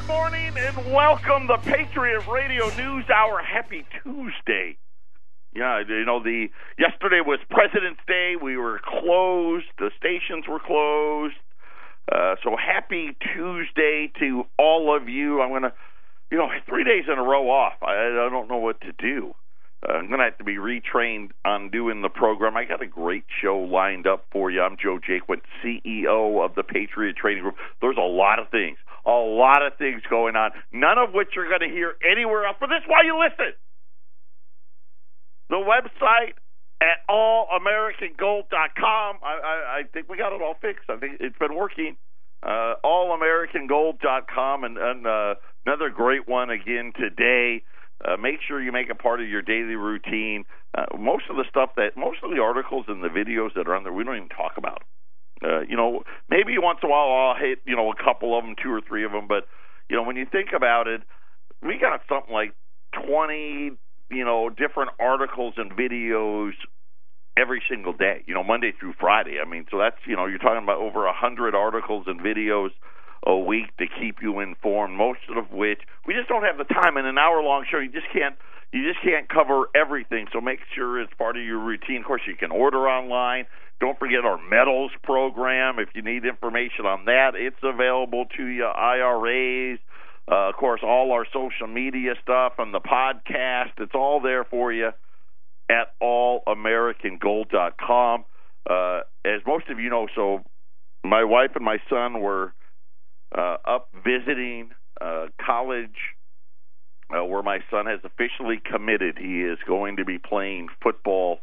Good 0.00 0.08
morning 0.08 0.52
and 0.56 0.92
welcome 0.92 1.46
the 1.46 1.58
Patriot 1.58 2.26
Radio 2.26 2.74
News 2.74 3.04
Hour. 3.10 3.42
Happy 3.42 3.84
Tuesday. 4.02 4.78
Yeah, 5.54 5.82
you 5.86 6.06
know 6.06 6.22
the 6.22 6.48
yesterday 6.78 7.20
was 7.20 7.38
President's 7.50 8.00
Day. 8.06 8.32
We 8.40 8.56
were 8.56 8.80
closed. 8.82 9.66
The 9.78 9.90
stations 9.98 10.46
were 10.48 10.58
closed. 10.58 11.34
Uh, 12.10 12.36
so 12.42 12.56
happy 12.56 13.14
Tuesday 13.34 14.10
to 14.20 14.44
all 14.58 14.96
of 14.96 15.08
you. 15.08 15.42
I'm 15.42 15.52
gonna, 15.52 15.74
you 16.30 16.38
know, 16.38 16.48
three 16.66 16.84
days 16.84 17.04
in 17.06 17.18
a 17.18 17.22
row 17.22 17.50
off. 17.50 17.74
I, 17.82 17.92
I 17.92 18.28
don't 18.30 18.48
know 18.48 18.56
what 18.56 18.80
to 18.80 18.92
do. 18.92 19.34
Uh, 19.86 19.92
I'm 19.92 20.10
gonna 20.10 20.24
have 20.24 20.38
to 20.38 20.44
be 20.44 20.56
retrained 20.56 21.30
on 21.44 21.70
doing 21.70 22.02
the 22.02 22.08
program. 22.08 22.56
I 22.56 22.64
got 22.64 22.82
a 22.82 22.86
great 22.86 23.24
show 23.42 23.58
lined 23.58 24.06
up 24.06 24.26
for 24.30 24.50
you. 24.50 24.60
I'm 24.60 24.76
Joe 24.76 24.98
Jaquin, 24.98 25.40
CEO 25.64 26.44
of 26.44 26.54
the 26.54 26.62
Patriot 26.62 27.16
Trading 27.16 27.42
Group. 27.42 27.56
There's 27.80 27.96
a 27.96 28.00
lot 28.00 28.38
of 28.38 28.50
things, 28.50 28.78
a 29.06 29.10
lot 29.10 29.64
of 29.64 29.76
things 29.78 30.02
going 30.08 30.36
on, 30.36 30.50
none 30.72 30.98
of 30.98 31.14
which 31.14 31.28
you're 31.34 31.48
going 31.48 31.68
to 31.68 31.74
hear 31.74 31.94
anywhere 32.04 32.44
else. 32.44 32.56
But 32.60 32.68
this 32.68 32.82
is 32.82 32.88
why 32.88 33.02
you 33.04 33.18
listen. 33.18 33.54
The 35.48 35.56
website 35.56 36.34
at 36.80 37.06
allamericangold.com. 37.08 39.16
I, 39.22 39.26
I, 39.26 39.78
I 39.78 39.82
think 39.92 40.08
we 40.08 40.16
got 40.16 40.32
it 40.32 40.40
all 40.40 40.54
fixed. 40.60 40.88
I 40.88 40.96
think 40.96 41.18
it's 41.20 41.36
been 41.38 41.54
working. 41.54 41.96
Uh, 42.42 42.74
allamericangold.com 42.84 44.64
and, 44.64 44.78
and 44.78 45.06
uh, 45.06 45.34
another 45.66 45.90
great 45.90 46.26
one 46.26 46.48
again 46.50 46.92
today. 46.98 47.62
Uh, 48.04 48.16
make 48.16 48.40
sure 48.46 48.62
you 48.62 48.72
make 48.72 48.88
it 48.88 48.98
part 48.98 49.20
of 49.20 49.28
your 49.28 49.42
daily 49.42 49.76
routine. 49.76 50.44
Uh, 50.76 50.86
most 50.98 51.24
of 51.28 51.36
the 51.36 51.44
stuff 51.48 51.70
that, 51.76 51.96
most 51.96 52.18
of 52.22 52.30
the 52.30 52.40
articles 52.40 52.86
and 52.88 53.02
the 53.02 53.08
videos 53.08 53.52
that 53.54 53.68
are 53.68 53.74
on 53.74 53.84
there, 53.84 53.92
we 53.92 54.04
don't 54.04 54.16
even 54.16 54.28
talk 54.28 54.52
about. 54.56 54.82
Uh, 55.42 55.60
you 55.60 55.76
know, 55.76 56.02
maybe 56.28 56.56
once 56.58 56.78
in 56.82 56.88
a 56.88 56.92
while 56.92 57.10
I'll 57.10 57.36
hit, 57.36 57.58
you 57.64 57.76
know, 57.76 57.90
a 57.90 57.96
couple 57.96 58.38
of 58.38 58.44
them, 58.44 58.54
two 58.62 58.70
or 58.70 58.80
three 58.80 59.04
of 59.04 59.12
them, 59.12 59.26
but 59.26 59.46
you 59.88 59.96
know, 59.96 60.02
when 60.02 60.16
you 60.16 60.26
think 60.30 60.50
about 60.54 60.86
it, 60.86 61.02
we 61.62 61.78
got 61.78 62.00
something 62.08 62.32
like 62.32 62.54
20, 63.06 63.72
you 64.10 64.24
know, 64.24 64.48
different 64.48 64.90
articles 65.00 65.54
and 65.56 65.72
videos 65.72 66.52
every 67.36 67.62
single 67.68 67.92
day, 67.92 68.22
you 68.26 68.34
know, 68.34 68.44
Monday 68.44 68.72
through 68.78 68.94
Friday. 68.98 69.38
I 69.44 69.48
mean, 69.48 69.66
so 69.70 69.78
that's, 69.78 69.96
you 70.06 70.16
know, 70.16 70.26
you're 70.26 70.38
talking 70.38 70.62
about 70.62 70.78
over 70.78 71.04
a 71.04 71.14
100 71.16 71.54
articles 71.54 72.04
and 72.06 72.20
videos 72.20 72.70
a 73.26 73.36
week 73.36 73.76
to 73.78 73.86
keep 73.86 74.16
you 74.22 74.40
informed, 74.40 74.96
most 74.96 75.20
of 75.36 75.52
which 75.52 75.80
we 76.06 76.14
just 76.14 76.28
don't 76.28 76.42
have 76.42 76.58
the 76.58 76.64
time 76.64 76.96
in 76.96 77.06
an 77.06 77.18
hour 77.18 77.42
long 77.42 77.64
show. 77.70 77.78
You 77.78 77.90
just 77.90 78.10
can't 78.12 78.34
you 78.72 78.88
just 78.88 79.04
can't 79.04 79.28
cover 79.28 79.64
everything. 79.74 80.28
So 80.32 80.40
make 80.40 80.60
sure 80.74 80.98
it's 81.00 81.12
part 81.18 81.36
of 81.36 81.42
your 81.42 81.58
routine. 81.58 81.98
Of 81.98 82.06
course, 82.06 82.22
you 82.26 82.36
can 82.36 82.50
order 82.52 82.88
online. 82.88 83.44
Don't 83.80 83.98
forget 83.98 84.24
our 84.24 84.38
medals 84.48 84.92
program. 85.02 85.78
If 85.78 85.90
you 85.94 86.00
need 86.02 86.24
information 86.24 86.86
on 86.86 87.04
that, 87.06 87.32
it's 87.34 87.56
available 87.62 88.26
to 88.36 88.44
you. 88.44 88.64
IRAs, 88.64 89.78
uh, 90.30 90.50
of 90.50 90.56
course, 90.56 90.82
all 90.84 91.10
our 91.12 91.26
social 91.32 91.66
media 91.66 92.14
stuff 92.22 92.52
and 92.58 92.72
the 92.72 92.80
podcast. 92.80 93.72
It's 93.78 93.94
all 93.94 94.20
there 94.20 94.44
for 94.44 94.72
you 94.72 94.92
at 95.68 95.92
allamericangold.com. 96.02 98.24
Uh, 98.68 99.00
as 99.24 99.40
most 99.46 99.70
of 99.70 99.80
you 99.80 99.88
know, 99.88 100.06
so 100.14 100.44
my 101.02 101.24
wife 101.24 101.52
and 101.56 101.64
my 101.64 101.78
son 101.88 102.20
were 102.20 102.52
uh, 103.36 103.56
up 103.64 103.88
visiting 104.04 104.70
uh, 105.00 105.26
college 105.44 105.96
uh, 107.10 107.24
where 107.24 107.42
my 107.42 107.58
son 107.70 107.86
has 107.86 108.00
officially 108.04 108.60
committed. 108.70 109.18
He 109.18 109.42
is 109.42 109.58
going 109.66 109.96
to 109.96 110.04
be 110.04 110.18
playing 110.18 110.68
football 110.82 111.38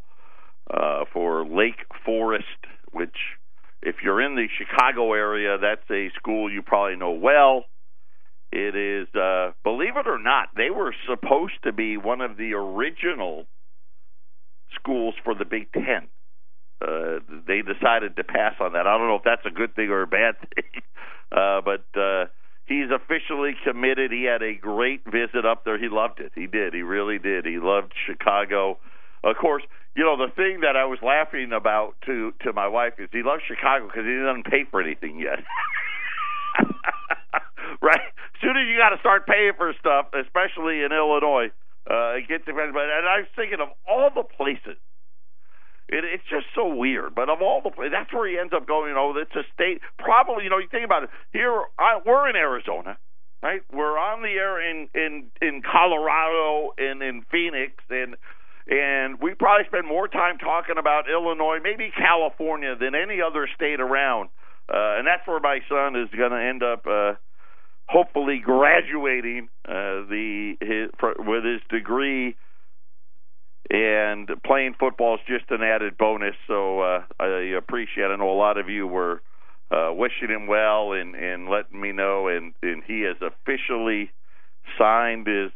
uh, 0.70 1.06
for 1.14 1.46
Lake 1.46 1.86
Forest, 2.06 2.46
which, 2.92 3.16
if 3.82 3.98
you're 4.04 4.22
in 4.22 4.36
the 4.36 4.48
Chicago 4.58 5.14
area, 5.14 5.58
that's 5.58 5.90
a 5.92 6.10
school 6.16 6.52
you 6.52 6.62
probably 6.62 6.98
know 6.98 7.12
well. 7.12 7.66
It 8.52 8.76
is, 8.76 9.14
uh, 9.14 9.52
believe 9.64 9.98
it 9.98 10.08
or 10.08 10.20
not, 10.20 10.50
they 10.56 10.70
were 10.70 10.96
supposed 11.10 11.62
to 11.64 11.74
be 11.74 11.98
one 11.98 12.22
of 12.22 12.38
the 12.38 12.54
original 12.54 13.46
schools 14.76 15.16
for 15.24 15.36
the 15.36 15.46
Big 15.46 15.72
Ten. 15.73 16.08
Uh, 16.80 17.20
they 17.48 17.61
decided 17.61 18.15
to 18.15 18.23
pass 18.23 18.54
on 18.60 18.73
that. 18.73 18.86
I 18.86 18.98
don't 18.98 19.08
know 19.08 19.15
if 19.15 19.23
that's 19.23 19.45
a 19.45 19.52
good 19.52 19.76
thing 19.76 19.89
or 19.89 20.04
a 20.04 20.08
bad 20.08 20.36
thing, 20.55 20.82
uh, 21.32 21.61
but 21.61 21.86
uh, 21.99 22.26
he's 22.67 22.92
officially 22.93 23.55
committed. 23.64 24.11
He 24.11 24.23
had 24.23 24.43
a 24.43 24.54
great 24.54 25.04
visit 25.05 25.45
up 25.45 25.66
there. 25.66 25.80
He 25.80 25.89
loved 25.89 26.20
it. 26.20 26.32
He 26.36 26.45
did. 26.45 26.73
He 26.73 26.83
really 26.83 27.17
did. 27.17 27.45
He 27.45 27.58
loved 27.58 27.93
Chicago. 28.05 28.77
Of 29.23 29.37
course, 29.37 29.64
you 29.95 30.04
know 30.04 30.17
the 30.17 30.32
thing 30.32 30.61
that 30.61 30.76
I 30.76 30.86
was 30.86 30.99
laughing 31.02 31.52
about 31.52 31.95
to 32.05 32.32
to 32.43 32.54
my 32.54 32.67
wife 32.67 32.93
is 32.99 33.10
he 33.11 33.23
loves 33.23 33.42
Chicago 33.48 33.87
because 33.87 34.05
he 34.05 34.14
doesn't 34.14 34.45
pay 34.45 34.64
for 34.70 34.80
anything 34.80 35.20
yet. 35.20 35.39
right? 37.82 38.05
As 38.05 38.42
soon 38.42 38.55
as 38.55 38.70
you 38.70 38.77
got 38.77 38.89
to 38.89 38.99
start 38.99 39.26
paying 39.26 39.54
for 39.58 39.73
stuff, 39.80 40.14
especially 40.14 40.83
in 40.83 40.93
Illinois, 40.93 41.49
uh, 41.89 42.21
it 42.21 42.27
gets 42.27 42.45
expensive. 42.45 42.76
And 42.77 43.10
I 43.10 43.26
was 43.26 43.32
thinking 43.36 43.60
of 43.60 43.70
all 43.89 44.11
the 44.14 44.23
places 44.23 44.77
it, 45.89 46.03
it's 46.03 46.23
just 46.30 46.48
so 46.55 46.67
weird. 46.73 47.15
But 47.15 47.30
of 47.30 47.42
all 47.42 47.61
the 47.61 47.71
places, 47.71 47.93
that's 47.93 48.11
where 48.14 48.30
he 48.30 48.37
ends 48.37 48.53
up 48.53 48.67
going. 48.67 48.89
You 48.89 48.95
know, 48.95 49.15
it's 49.15 49.36
a 49.36 49.43
state. 49.53 49.81
Probably, 49.98 50.43
you 50.43 50.49
know, 50.49 50.58
you 50.58 50.67
think 50.70 50.86
about 50.86 51.03
it. 51.03 51.09
Here, 51.31 51.52
I, 51.80 51.99
we're 52.05 52.30
in 52.30 52.36
Arizona, 52.36 52.98
right? 53.42 53.61
We're 53.71 53.98
on 53.98 54.21
the 54.21 54.33
air 54.36 54.59
in 54.59 54.89
in 54.93 55.31
in 55.42 55.61
Colorado 55.61 56.73
and 56.77 57.02
in 57.02 57.23
Phoenix, 57.31 57.73
and 57.89 58.15
and 58.67 59.20
we 59.21 59.33
probably 59.33 59.65
spend 59.67 59.87
more 59.87 60.08
time 60.08 60.37
talking 60.37 60.77
about 60.77 61.09
Illinois, 61.09 61.59
maybe 61.64 61.92
California, 61.95 62.75
than 62.75 62.95
any 62.95 63.21
other 63.21 63.48
state 63.55 63.80
around. 63.80 64.30
Uh, 64.67 64.99
and 64.99 65.08
that's 65.08 65.25
where 65.25 65.39
my 65.39 65.59
son 65.69 65.95
is 65.95 66.09
going 66.17 66.31
to 66.31 66.43
end 66.43 66.64
up. 66.64 66.86
Uh, 66.86 67.14
hopefully 67.87 68.42
graduating 68.43 69.48
uh, 69.65 70.04
the 70.11 70.55
his, 70.59 70.89
with 71.19 71.45
his 71.45 71.61
degree 71.69 72.36
and 73.70 74.30
playing 74.45 74.76
football 74.80 75.16
is 75.16 75.22
just 75.28 75.52
an 75.52 75.61
added 75.61 75.98
bonus. 75.98 76.36
So 76.48 76.80
uh, 76.82 77.04
I 77.20 77.28
appreciate. 77.58 78.05
I 78.05 78.16
know 78.16 78.32
a 78.32 78.38
lot 78.38 78.58
of 78.58 78.70
you 78.70 78.88
were 78.88 79.22
uh, 79.72 79.92
wishing 79.94 80.30
him 80.30 80.48
well 80.48 80.94
and 80.94 81.16
and 81.16 81.50
letting 81.50 81.80
me 81.80 81.92
know, 81.92 82.28
and 82.28 82.54
and 82.61 82.83
he 82.86 83.02
has 83.02 83.17
officially 83.22 84.11
signed 84.78 85.28
his 85.28 85.52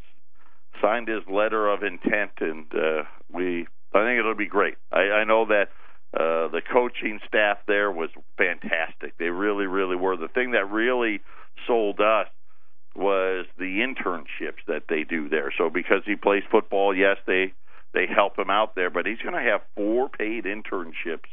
signed 0.81 1.07
his 1.07 1.23
letter 1.31 1.69
of 1.69 1.83
intent, 1.83 2.31
and 2.39 2.65
uh, 2.73 3.03
we 3.31 3.67
I 3.93 4.03
think 4.03 4.19
it'll 4.19 4.35
be 4.35 4.47
great. 4.47 4.75
I, 4.91 5.01
I 5.01 5.23
know 5.23 5.45
that. 5.45 5.69
Uh, 6.13 6.49
the 6.49 6.61
coaching 6.61 7.21
staff 7.25 7.59
there 7.69 7.89
was 7.89 8.09
fantastic. 8.37 9.17
They 9.17 9.29
really, 9.29 9.65
really 9.65 9.95
were. 9.95 10.17
The 10.17 10.27
thing 10.27 10.51
that 10.51 10.69
really 10.69 11.21
sold 11.65 12.01
us 12.01 12.27
was 12.95 13.45
the 13.57 13.79
internships 13.79 14.59
that 14.67 14.83
they 14.89 15.05
do 15.05 15.29
there. 15.29 15.53
So 15.57 15.69
because 15.69 16.01
he 16.05 16.17
plays 16.17 16.43
football, 16.51 16.93
yes, 16.93 17.15
they 17.25 17.53
they 17.93 18.05
help 18.07 18.37
him 18.37 18.49
out 18.49 18.75
there. 18.75 18.89
But 18.89 19.05
he's 19.05 19.19
going 19.19 19.35
to 19.35 19.51
have 19.51 19.61
four 19.75 20.09
paid 20.09 20.45
internships 20.45 21.29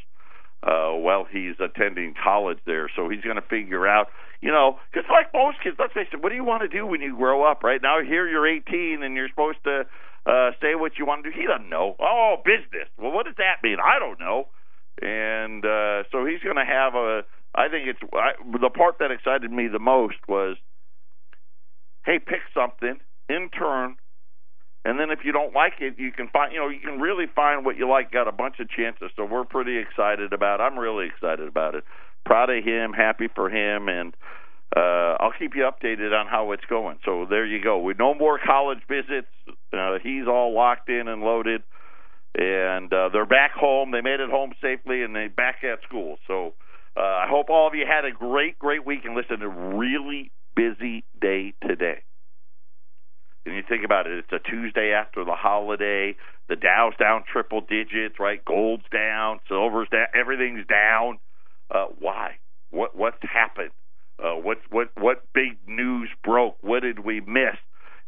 uh, 0.63 0.91
while 0.99 1.25
he's 1.31 1.55
attending 1.61 2.15
college 2.23 2.59
there. 2.67 2.91
So 2.95 3.09
he's 3.09 3.23
going 3.23 3.37
to 3.37 3.49
figure 3.49 3.87
out, 3.87 4.09
you 4.41 4.51
know, 4.51 4.79
because 4.93 5.09
like 5.11 5.33
most 5.33 5.59
kids, 5.63 5.77
let's 5.79 5.93
face 5.93 6.09
it, 6.13 6.23
what 6.23 6.31
do 6.31 6.35
you 6.35 6.45
want 6.45 6.63
to 6.63 6.69
do 6.69 6.87
when 6.87 7.01
you 7.01 7.17
grow 7.17 7.45
up? 7.45 7.63
Right 7.63 7.81
now, 7.83 8.03
here 8.03 8.29
you're 8.29 8.47
18 8.47 9.03
and 9.03 9.15
you're 9.15 9.29
supposed 9.29 9.63
to 9.65 9.87
uh, 10.27 10.51
say 10.61 10.75
what 10.75 10.99
you 10.99 11.07
want 11.07 11.25
to 11.25 11.31
do. 11.31 11.39
He 11.39 11.47
doesn't 11.47 11.69
know. 11.69 11.97
Oh, 12.01 12.37
business. 12.45 12.89
Well, 12.99 13.13
what 13.13 13.27
does 13.27 13.37
that 13.39 13.63
mean? 13.63 13.79
I 13.83 13.99
don't 13.99 14.19
know. 14.19 14.49
And 15.01 15.65
uh, 15.65 16.03
so 16.11 16.27
he's 16.27 16.43
going 16.43 16.57
to 16.57 16.65
have 16.65 16.95
a. 16.95 17.23
I 17.55 17.69
think 17.69 17.89
it's 17.89 18.01
I, 18.13 18.33
the 18.61 18.69
part 18.69 18.99
that 18.99 19.11
excited 19.11 19.51
me 19.51 19.69
the 19.69 19.79
most 19.79 20.17
was, 20.29 20.57
hey, 22.05 22.19
pick 22.19 22.41
something, 22.53 22.99
intern, 23.29 23.97
and 24.84 24.99
then 24.99 25.11
if 25.11 25.21
you 25.25 25.33
don't 25.33 25.55
like 25.55 25.75
it, 25.81 25.99
you 25.99 26.12
can 26.12 26.28
find 26.28 26.53
you 26.53 26.59
know 26.59 26.69
you 26.69 26.81
can 26.81 27.00
really 27.00 27.27
find 27.34 27.65
what 27.65 27.77
you 27.77 27.89
like. 27.89 28.12
Got 28.12 28.28
a 28.28 28.33
bunch 28.33 28.56
of 28.61 28.69
chances, 28.71 29.11
so 29.16 29.25
we're 29.25 29.44
pretty 29.44 29.78
excited 29.78 30.33
about. 30.33 30.61
It. 30.61 30.65
I'm 30.65 30.78
really 30.78 31.06
excited 31.06 31.49
about 31.49 31.75
it. 31.75 31.84
Proud 32.25 32.50
of 32.50 32.65
him, 32.65 32.93
happy 32.93 33.28
for 33.34 33.49
him, 33.49 33.89
and 33.89 34.15
uh, 34.77 35.16
I'll 35.21 35.33
keep 35.39 35.53
you 35.55 35.62
updated 35.62 36.12
on 36.12 36.27
how 36.27 36.53
it's 36.53 36.65
going. 36.69 36.98
So 37.04 37.27
there 37.28 37.47
you 37.47 37.63
go. 37.63 37.78
With 37.78 37.98
no 37.98 38.15
more 38.15 38.39
college 38.39 38.80
visits, 38.89 39.28
uh, 39.72 39.98
he's 40.03 40.27
all 40.28 40.54
locked 40.54 40.89
in 40.89 41.09
and 41.09 41.22
loaded, 41.22 41.63
and 42.34 42.92
uh, 42.92 43.09
they're 43.13 43.27
back 43.27 43.53
home. 43.53 43.91
They 43.91 44.03
made 44.03 44.21
it 44.21 44.30
home 44.30 44.53
safely, 44.60 45.03
and 45.03 45.16
they 45.16 45.28
back 45.28 45.65
at 45.65 45.83
school. 45.89 46.19
So 46.27 46.53
uh, 46.97 47.01
I 47.01 47.27
hope 47.28 47.51
all 47.51 47.66
of 47.66 47.75
you 47.75 47.86
had 47.86 48.04
a 48.04 48.13
great, 48.13 48.59
great 48.59 48.84
week. 48.84 49.01
And 49.04 49.15
listen, 49.15 49.42
a 49.42 49.48
really 49.48 50.30
busy 50.54 51.04
day 51.21 51.54
today. 51.66 52.03
And 53.47 53.55
you 53.55 53.63
think 53.67 53.85
about 53.85 54.07
it, 54.07 54.19
it's 54.19 54.33
a 54.33 54.51
Tuesday 54.51 54.93
after 54.93 55.25
the 55.25 55.35
holiday. 55.35 56.17
The 56.49 56.57
Dow's 56.57 56.95
down 56.99 57.25
triple 57.31 57.61
digits, 57.61 58.19
right? 58.19 58.45
Gold's 58.45 58.85
down, 58.93 59.41
silver's 59.49 59.89
down, 59.89 60.07
everything's 60.15 60.67
down. 60.67 61.19
Uh, 61.71 61.87
why? 61.99 62.37
What 62.71 62.97
what's 62.97 63.23
happened? 63.23 63.71
Uh, 64.23 64.35
what 64.35 64.59
what 64.71 64.91
what 64.97 65.25
big 65.33 65.59
news 65.67 66.09
broke? 66.25 66.57
What 66.63 66.81
did 66.81 67.01
we 67.01 67.21
miss? 67.21 67.57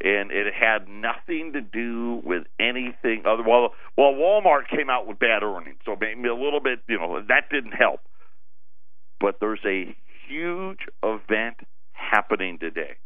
And 0.03 0.31
it 0.33 0.53
had 0.55 0.89
nothing 0.89 1.53
to 1.53 1.61
do 1.61 2.23
with 2.25 2.45
anything 2.59 3.25
other. 3.27 3.43
Well, 3.43 3.75
well, 3.99 4.13
Walmart 4.13 4.69
came 4.69 4.89
out 4.89 5.07
with 5.07 5.19
bad 5.19 5.43
earnings, 5.43 5.79
so 5.85 5.95
maybe 6.01 6.27
a 6.27 6.35
little 6.35 6.61
bit, 6.61 6.81
you 6.89 6.99
know, 6.99 7.21
that 7.29 7.51
didn't 7.51 7.73
help. 7.73 8.01
But 9.21 9.37
there's 9.41 9.61
a 9.67 9.95
huge 10.27 10.81
event 11.03 11.57
happening 11.93 12.59
today 12.59 12.97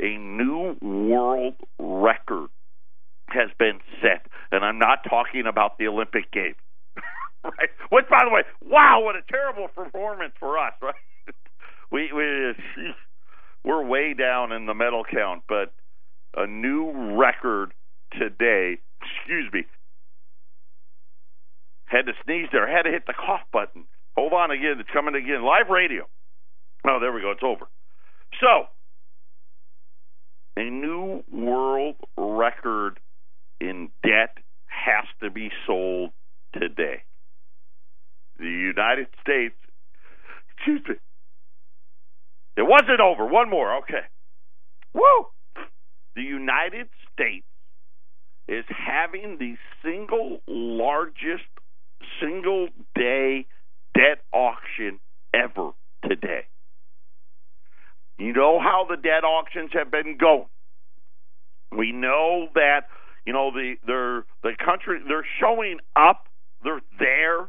a 0.00 0.16
new 0.16 0.76
world 0.80 1.54
record 1.78 2.48
has 3.28 3.50
been 3.58 3.80
set, 4.02 4.26
and 4.50 4.64
I'm 4.64 4.78
not 4.78 5.04
talking 5.08 5.44
about 5.46 5.78
the 5.78 5.86
Olympic 5.86 6.32
Games. 6.32 6.56
right? 7.44 7.70
Which, 7.90 8.06
by 8.08 8.24
the 8.24 8.30
way, 8.30 8.42
wow, 8.64 9.02
what 9.02 9.16
a 9.16 9.22
terrible 9.30 9.68
performance 9.68 10.32
for 10.40 10.58
us, 10.58 10.72
right? 10.82 10.94
we 11.92 12.10
we 12.12 12.54
we're 13.64 13.84
way 13.84 14.14
down 14.14 14.52
in 14.52 14.66
the 14.66 14.74
medal 14.74 15.04
count, 15.04 15.42
but 15.48 15.72
a 16.36 16.46
new 16.46 17.16
record 17.16 17.72
today. 18.18 18.78
Excuse 19.02 19.52
me. 19.52 19.66
Had 21.86 22.06
to 22.06 22.12
sneeze 22.24 22.48
there. 22.52 22.70
Had 22.70 22.82
to 22.82 22.90
hit 22.90 23.06
the 23.06 23.14
cough 23.14 23.40
button. 23.52 23.84
Hold 24.16 24.32
on 24.32 24.50
again. 24.50 24.76
It's 24.78 24.90
coming 24.92 25.14
again. 25.14 25.42
Live 25.42 25.70
radio. 25.70 26.06
Oh, 26.86 26.98
there 27.00 27.12
we 27.12 27.20
go. 27.20 27.32
It's 27.32 27.42
over. 27.42 27.66
So, 28.40 28.68
a 30.56 30.64
new 30.64 31.22
world 31.32 31.96
record 32.16 33.00
in 33.60 33.90
debt 34.02 34.38
has 34.66 35.04
to 35.22 35.30
be 35.30 35.50
sold 35.66 36.10
today. 36.52 37.02
The 38.38 38.44
United 38.46 39.08
States, 39.20 39.54
excuse 40.56 40.82
me, 40.88 40.94
it 42.56 42.62
wasn't 42.62 43.00
over. 43.00 43.26
One 43.26 43.50
more. 43.50 43.78
Okay. 43.78 44.06
Woo! 44.92 45.26
The 46.16 46.22
United 46.22 46.88
States 47.12 47.46
is 48.48 48.64
having 48.68 49.38
the 49.38 49.56
single 49.84 50.40
largest 50.48 51.44
single 52.20 52.68
day 52.94 53.46
debt 53.94 54.22
auction 54.32 54.98
ever 55.32 55.70
today. 56.08 56.46
You 58.18 58.32
know 58.32 58.58
how 58.60 58.86
the 58.88 58.96
debt 59.60 59.60
auctions 59.60 59.70
have 59.74 59.90
been 59.90 60.16
going. 60.18 60.46
We 61.76 61.92
know 61.92 62.48
that 62.54 62.86
you 63.26 63.32
know 63.32 63.50
the 63.52 63.74
they're 63.86 64.24
the 64.42 64.56
country 64.64 65.00
they're 65.06 65.26
showing 65.40 65.78
up, 65.96 66.26
they're 66.64 66.80
there, 66.98 67.48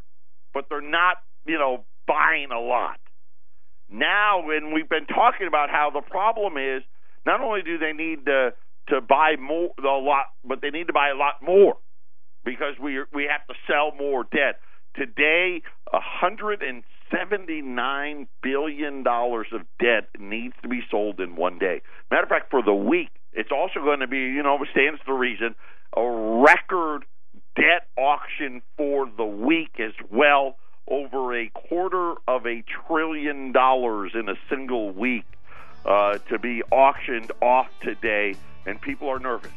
but 0.53 0.65
they're 0.69 0.81
not 0.81 1.17
you 1.45 1.57
know 1.57 1.85
buying 2.07 2.51
a 2.51 2.59
lot. 2.59 2.99
Now, 3.89 4.43
when 4.45 4.73
we've 4.73 4.89
been 4.89 5.07
talking 5.07 5.47
about 5.47 5.69
how 5.69 5.91
the 5.93 6.01
problem 6.01 6.57
is, 6.57 6.83
not 7.25 7.41
only 7.41 7.61
do 7.61 7.77
they 7.77 7.93
need 7.93 8.25
to 8.25 8.53
to 8.89 9.01
buy 9.01 9.35
more 9.39 9.69
a 9.79 9.87
lot, 9.87 10.25
but 10.43 10.61
they 10.61 10.69
need 10.69 10.87
to 10.87 10.93
buy 10.93 11.09
a 11.09 11.17
lot 11.17 11.41
more 11.41 11.77
because 12.45 12.75
we 12.81 12.99
we 13.13 13.29
have 13.31 13.45
to 13.47 13.53
sell 13.67 13.93
more 13.97 14.23
debt. 14.23 14.59
Today, 14.93 15.61
$179 15.93 18.27
billion 18.43 19.07
of 19.07 19.61
debt 19.79 20.09
needs 20.31 20.55
to 20.63 20.67
be 20.67 20.81
sold 20.89 21.19
in 21.19 21.35
one 21.35 21.59
day. 21.59 21.81
Matter 22.09 22.23
of 22.23 22.29
fact, 22.29 22.49
for 22.49 22.63
the 22.63 22.73
week, 22.73 23.09
it's 23.33 23.51
also 23.51 23.79
going 23.81 23.99
to 23.99 24.07
be, 24.07 24.17
you 24.17 24.41
know, 24.41 24.57
stands 24.71 24.99
to 25.05 25.13
reason, 25.13 25.53
a 25.95 26.03
record 26.03 27.05
debt 27.55 27.87
auction 27.97 28.61
for 28.77 29.09
the 29.17 29.25
week 29.25 29.79
as 29.79 29.93
well, 30.09 30.55
over 30.87 31.37
a 31.37 31.49
quarter 31.49 32.15
of 32.27 32.47
a 32.47 32.63
trillion 32.87 33.51
dollars 33.51 34.11
in 34.15 34.27
a 34.27 34.35
single 34.49 34.91
week 34.91 35.25
uh, 35.85 36.17
to 36.29 36.39
be 36.39 36.63
auctioned 36.71 37.31
off 37.41 37.67
today, 37.81 38.35
and 38.65 38.81
people 38.81 39.07
are 39.09 39.19
nervous. 39.19 39.51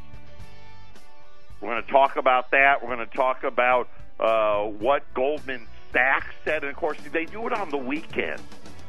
We're 1.60 1.70
going 1.70 1.84
to 1.84 1.90
talk 1.90 2.16
about 2.16 2.50
that. 2.50 2.82
We're 2.82 2.94
going 2.94 3.08
to 3.08 3.16
talk 3.16 3.42
about 3.42 3.88
uh, 4.20 4.64
what 4.64 5.02
Goldman 5.14 5.66
Sachs 5.92 6.34
said, 6.44 6.62
and 6.62 6.70
of 6.70 6.76
course, 6.76 6.98
they 7.12 7.24
do 7.24 7.46
it 7.46 7.52
on 7.52 7.70
the 7.70 7.78
weekend. 7.78 8.40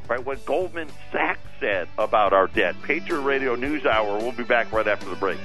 Right, 0.08 0.24
what 0.24 0.44
Goldman 0.46 0.88
Sachs 1.10 1.40
said 1.58 1.88
about 1.98 2.32
our 2.32 2.46
debt. 2.46 2.76
Patriot 2.82 3.22
Radio 3.22 3.56
News 3.56 3.84
Hour. 3.84 4.18
We'll 4.18 4.32
be 4.32 4.44
back 4.44 4.70
right 4.70 4.86
after 4.86 5.08
the 5.08 5.16
break. 5.16 5.38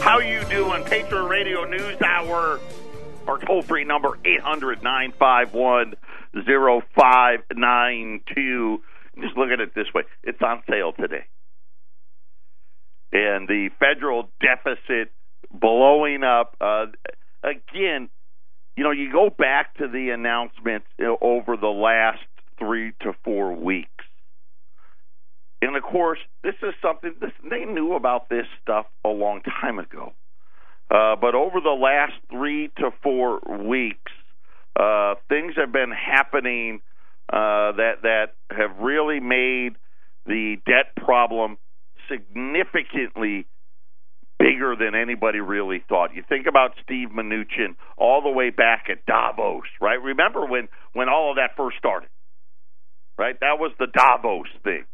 How 0.00 0.20
you 0.20 0.44
doing? 0.44 0.84
Patriot 0.84 1.24
Radio 1.24 1.64
News 1.64 2.00
Hour. 2.00 2.60
Our 3.26 3.38
toll 3.38 3.62
free 3.62 3.84
number 3.84 4.18
eight 4.24 4.40
hundred 4.40 4.82
nine 4.82 5.12
five 5.18 5.52
one 5.52 5.94
zero 6.44 6.82
five 6.94 7.40
nine 7.52 8.20
two. 8.34 8.82
Just 9.20 9.36
look 9.36 9.50
at 9.50 9.60
it 9.60 9.74
this 9.74 9.86
way: 9.94 10.02
it's 10.22 10.42
on 10.42 10.62
sale 10.68 10.92
today, 10.92 11.24
and 13.12 13.48
the 13.48 13.70
federal 13.80 14.28
deficit 14.40 15.10
blowing 15.50 16.22
up. 16.22 16.56
Uh, 16.60 16.86
again, 17.42 18.10
you 18.76 18.84
know, 18.84 18.90
you 18.90 19.12
go 19.12 19.30
back 19.30 19.74
to 19.76 19.88
the 19.88 20.10
announcements 20.10 20.86
over 21.20 21.56
the 21.56 21.68
last 21.68 22.20
three 22.58 22.92
to 23.00 23.12
four 23.24 23.54
weeks. 23.54 23.90
And 25.62 25.76
of 25.76 25.82
course, 25.82 26.18
this 26.42 26.54
is 26.62 26.74
something 26.82 27.14
this, 27.20 27.30
they 27.48 27.64
knew 27.64 27.94
about 27.94 28.28
this 28.28 28.46
stuff 28.62 28.86
a 29.04 29.08
long 29.08 29.40
time 29.60 29.78
ago. 29.78 30.12
Uh, 30.90 31.16
but 31.16 31.34
over 31.34 31.60
the 31.60 31.70
last 31.70 32.12
three 32.30 32.70
to 32.76 32.90
four 33.02 33.40
weeks, 33.66 34.12
uh, 34.78 35.14
things 35.28 35.54
have 35.56 35.72
been 35.72 35.92
happening 35.92 36.80
uh, 37.32 37.72
that 37.72 38.02
that 38.02 38.34
have 38.50 38.78
really 38.78 39.20
made 39.20 39.76
the 40.26 40.56
debt 40.66 40.94
problem 40.96 41.56
significantly 42.08 43.46
bigger 44.44 44.76
than 44.76 44.94
anybody 44.94 45.40
really 45.40 45.82
thought. 45.88 46.14
You 46.14 46.22
think 46.28 46.46
about 46.46 46.72
Steve 46.82 47.08
Mnuchin 47.08 47.76
all 47.96 48.20
the 48.22 48.28
way 48.28 48.50
back 48.50 48.84
at 48.90 49.06
Davos, 49.06 49.64
right? 49.80 50.00
Remember 50.02 50.44
when 50.44 50.68
when 50.92 51.08
all 51.08 51.30
of 51.30 51.36
that 51.36 51.56
first 51.56 51.78
started, 51.78 52.10
right? 53.16 53.40
That 53.40 53.56
was 53.58 53.72
the 53.78 53.86
Davos 53.86 54.48
thing, 54.62 54.84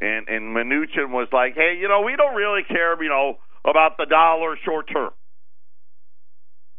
and 0.00 0.26
and 0.26 0.56
Mnuchin 0.56 1.10
was 1.14 1.28
like, 1.32 1.54
"Hey, 1.54 1.78
you 1.80 1.86
know, 1.86 2.00
we 2.00 2.16
don't 2.16 2.34
really 2.34 2.64
care, 2.66 3.00
you 3.00 3.08
know, 3.08 3.38
about 3.64 3.96
the 3.96 4.06
dollar 4.06 4.58
short 4.64 4.88
term." 4.92 5.10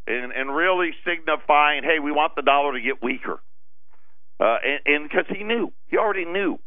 And, 0.07 0.33
and 0.33 0.54
really 0.54 0.89
signifying, 1.06 1.83
hey, 1.83 2.00
we 2.04 2.12
want 2.12 2.33
the 2.36 2.42
dollar 2.42 2.74
to 2.74 2.81
get 2.81 3.04
weaker, 3.04 3.39
uh, 4.39 4.57
and 4.86 5.07
because 5.07 5.25
he 5.30 5.44
knew, 5.44 5.72
he 5.88 5.98
already 5.98 6.25
knew 6.25 6.60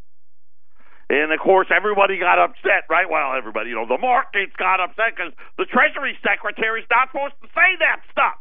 and 1.10 1.32
of 1.32 1.40
course, 1.40 1.68
everybody 1.74 2.18
got 2.18 2.38
upset, 2.38 2.88
right? 2.88 3.08
Well, 3.08 3.36
everybody, 3.36 3.70
you 3.70 3.76
know, 3.76 3.86
the 3.86 4.00
markets 4.00 4.52
got 4.58 4.80
upset 4.80 5.16
because 5.16 5.32
the 5.58 5.66
Treasury 5.66 6.16
Secretary 6.24 6.80
is 6.80 6.88
not 6.90 7.08
supposed 7.12 7.34
to 7.42 7.48
say 7.52 7.70
that 7.80 8.00
stuff. 8.10 8.38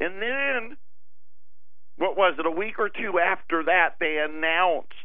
And 0.00 0.20
then, 0.20 0.76
what 1.96 2.16
was 2.16 2.34
it, 2.38 2.46
a 2.46 2.50
week 2.50 2.78
or 2.78 2.88
two 2.88 3.20
after 3.20 3.64
that, 3.64 3.96
they 4.00 4.18
announced 4.18 4.96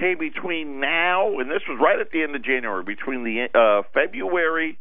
hey, 0.00 0.14
between 0.14 0.80
now, 0.80 1.38
and 1.38 1.50
this 1.50 1.62
was 1.68 1.78
right 1.80 2.00
at 2.00 2.10
the 2.10 2.22
end 2.22 2.34
of 2.34 2.42
January, 2.42 2.82
between 2.82 3.22
the 3.22 3.46
uh, 3.52 3.82
February 3.92 4.78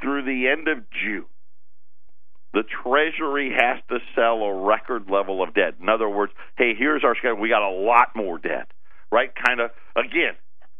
through 0.00 0.24
the 0.24 0.48
end 0.48 0.68
of 0.68 0.84
June, 0.90 1.26
the 2.52 2.62
Treasury 2.82 3.52
has 3.56 3.82
to 3.88 3.98
sell 4.14 4.42
a 4.42 4.66
record 4.66 5.10
level 5.10 5.42
of 5.42 5.54
debt. 5.54 5.74
In 5.80 5.88
other 5.88 6.08
words, 6.08 6.32
hey, 6.56 6.72
here's 6.76 7.04
our 7.04 7.14
schedule. 7.14 7.40
We 7.40 7.48
got 7.48 7.68
a 7.68 7.74
lot 7.74 8.08
more 8.16 8.38
debt, 8.38 8.68
right? 9.12 9.30
Kind 9.46 9.60
of, 9.60 9.70
again, 9.96 10.34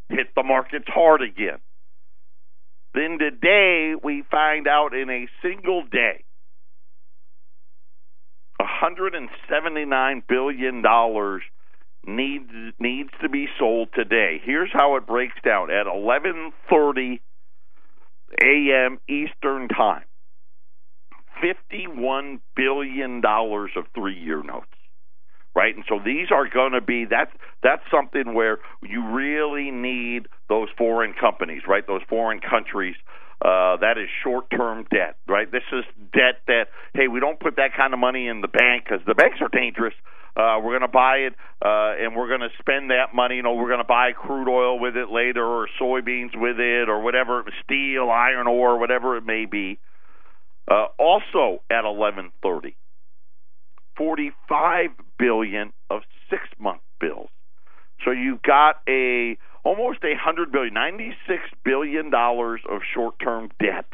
hit 0.09 0.27
the 0.35 0.43
markets 0.43 0.87
hard 0.87 1.21
again. 1.21 1.59
Then 2.93 3.17
today, 3.19 3.93
we 4.03 4.23
find 4.29 4.67
out 4.67 4.93
in 4.93 5.09
a 5.09 5.27
single 5.41 5.83
day, 5.89 6.25
$179 8.59 10.23
billion 10.27 10.83
needs 12.05 12.51
needs 12.79 13.09
to 13.21 13.29
be 13.29 13.47
sold 13.59 13.89
today. 13.93 14.41
Here's 14.43 14.71
how 14.73 14.95
it 14.97 15.05
breaks 15.05 15.35
down. 15.43 15.69
At 15.71 15.85
11:30 15.85 17.19
a.m. 18.43 18.99
Eastern 19.07 19.67
Time, 19.67 20.03
$51 21.43 22.39
billion 22.55 23.21
of 23.25 23.83
three 23.95 24.19
year 24.19 24.43
notes. 24.43 24.67
Right, 25.53 25.75
and 25.75 25.83
so 25.89 25.99
these 25.99 26.27
are 26.31 26.47
going 26.47 26.71
to 26.71 26.79
be 26.79 27.03
that's 27.03 27.31
that's 27.61 27.83
something 27.91 28.33
where 28.33 28.59
you 28.81 29.05
really 29.05 29.69
need 29.69 30.29
those 30.47 30.69
foreign 30.77 31.13
companies, 31.13 31.63
right? 31.67 31.85
Those 31.85 32.03
foreign 32.07 32.39
countries 32.39 32.95
uh, 33.41 33.75
that 33.77 33.97
is 33.97 34.07
short-term 34.23 34.85
debt, 34.91 35.17
right? 35.27 35.51
This 35.51 35.63
is 35.73 35.83
debt 36.13 36.41
that 36.47 36.65
hey, 36.93 37.07
we 37.07 37.19
don't 37.19 37.39
put 37.39 37.55
that 37.57 37.71
kind 37.75 37.91
of 37.93 37.99
money 37.99 38.27
in 38.27 38.41
the 38.41 38.47
bank 38.47 38.85
because 38.85 39.05
the 39.05 39.15
banks 39.15 39.39
are 39.41 39.49
dangerous. 39.49 39.95
Uh, 40.37 40.61
we're 40.63 40.71
going 40.71 40.81
to 40.81 40.87
buy 40.87 41.27
it, 41.27 41.33
uh, 41.61 41.99
and 41.99 42.15
we're 42.15 42.29
going 42.29 42.41
to 42.41 42.53
spend 42.59 42.91
that 42.91 43.13
money. 43.13 43.35
You 43.35 43.43
know, 43.43 43.55
we're 43.55 43.67
going 43.67 43.83
to 43.83 43.83
buy 43.83 44.13
crude 44.13 44.47
oil 44.47 44.79
with 44.79 44.95
it 44.95 45.09
later, 45.11 45.43
or 45.43 45.67
soybeans 45.81 46.31
with 46.35 46.59
it, 46.59 46.87
or 46.87 47.01
whatever, 47.01 47.43
steel, 47.63 48.09
iron 48.09 48.47
ore, 48.47 48.77
whatever 48.77 49.17
it 49.17 49.25
may 49.25 49.45
be. 49.45 49.77
Uh, 50.69 50.87
also 50.97 51.61
at 51.69 51.83
11:30, 51.83 52.75
45 53.97 54.89
billion 55.17 55.73
of 55.89 56.01
six-month 56.29 56.81
bills. 56.99 57.29
So 58.05 58.11
you've 58.11 58.41
got 58.41 58.77
a 58.87 59.37
almost 59.63 59.99
a 60.03 60.15
hundred 60.15 60.51
billion, 60.51 60.73
96 60.73 61.41
billion 61.63 62.09
dollars 62.09 62.61
of 62.69 62.81
short-term 62.93 63.49
debt. 63.59 63.85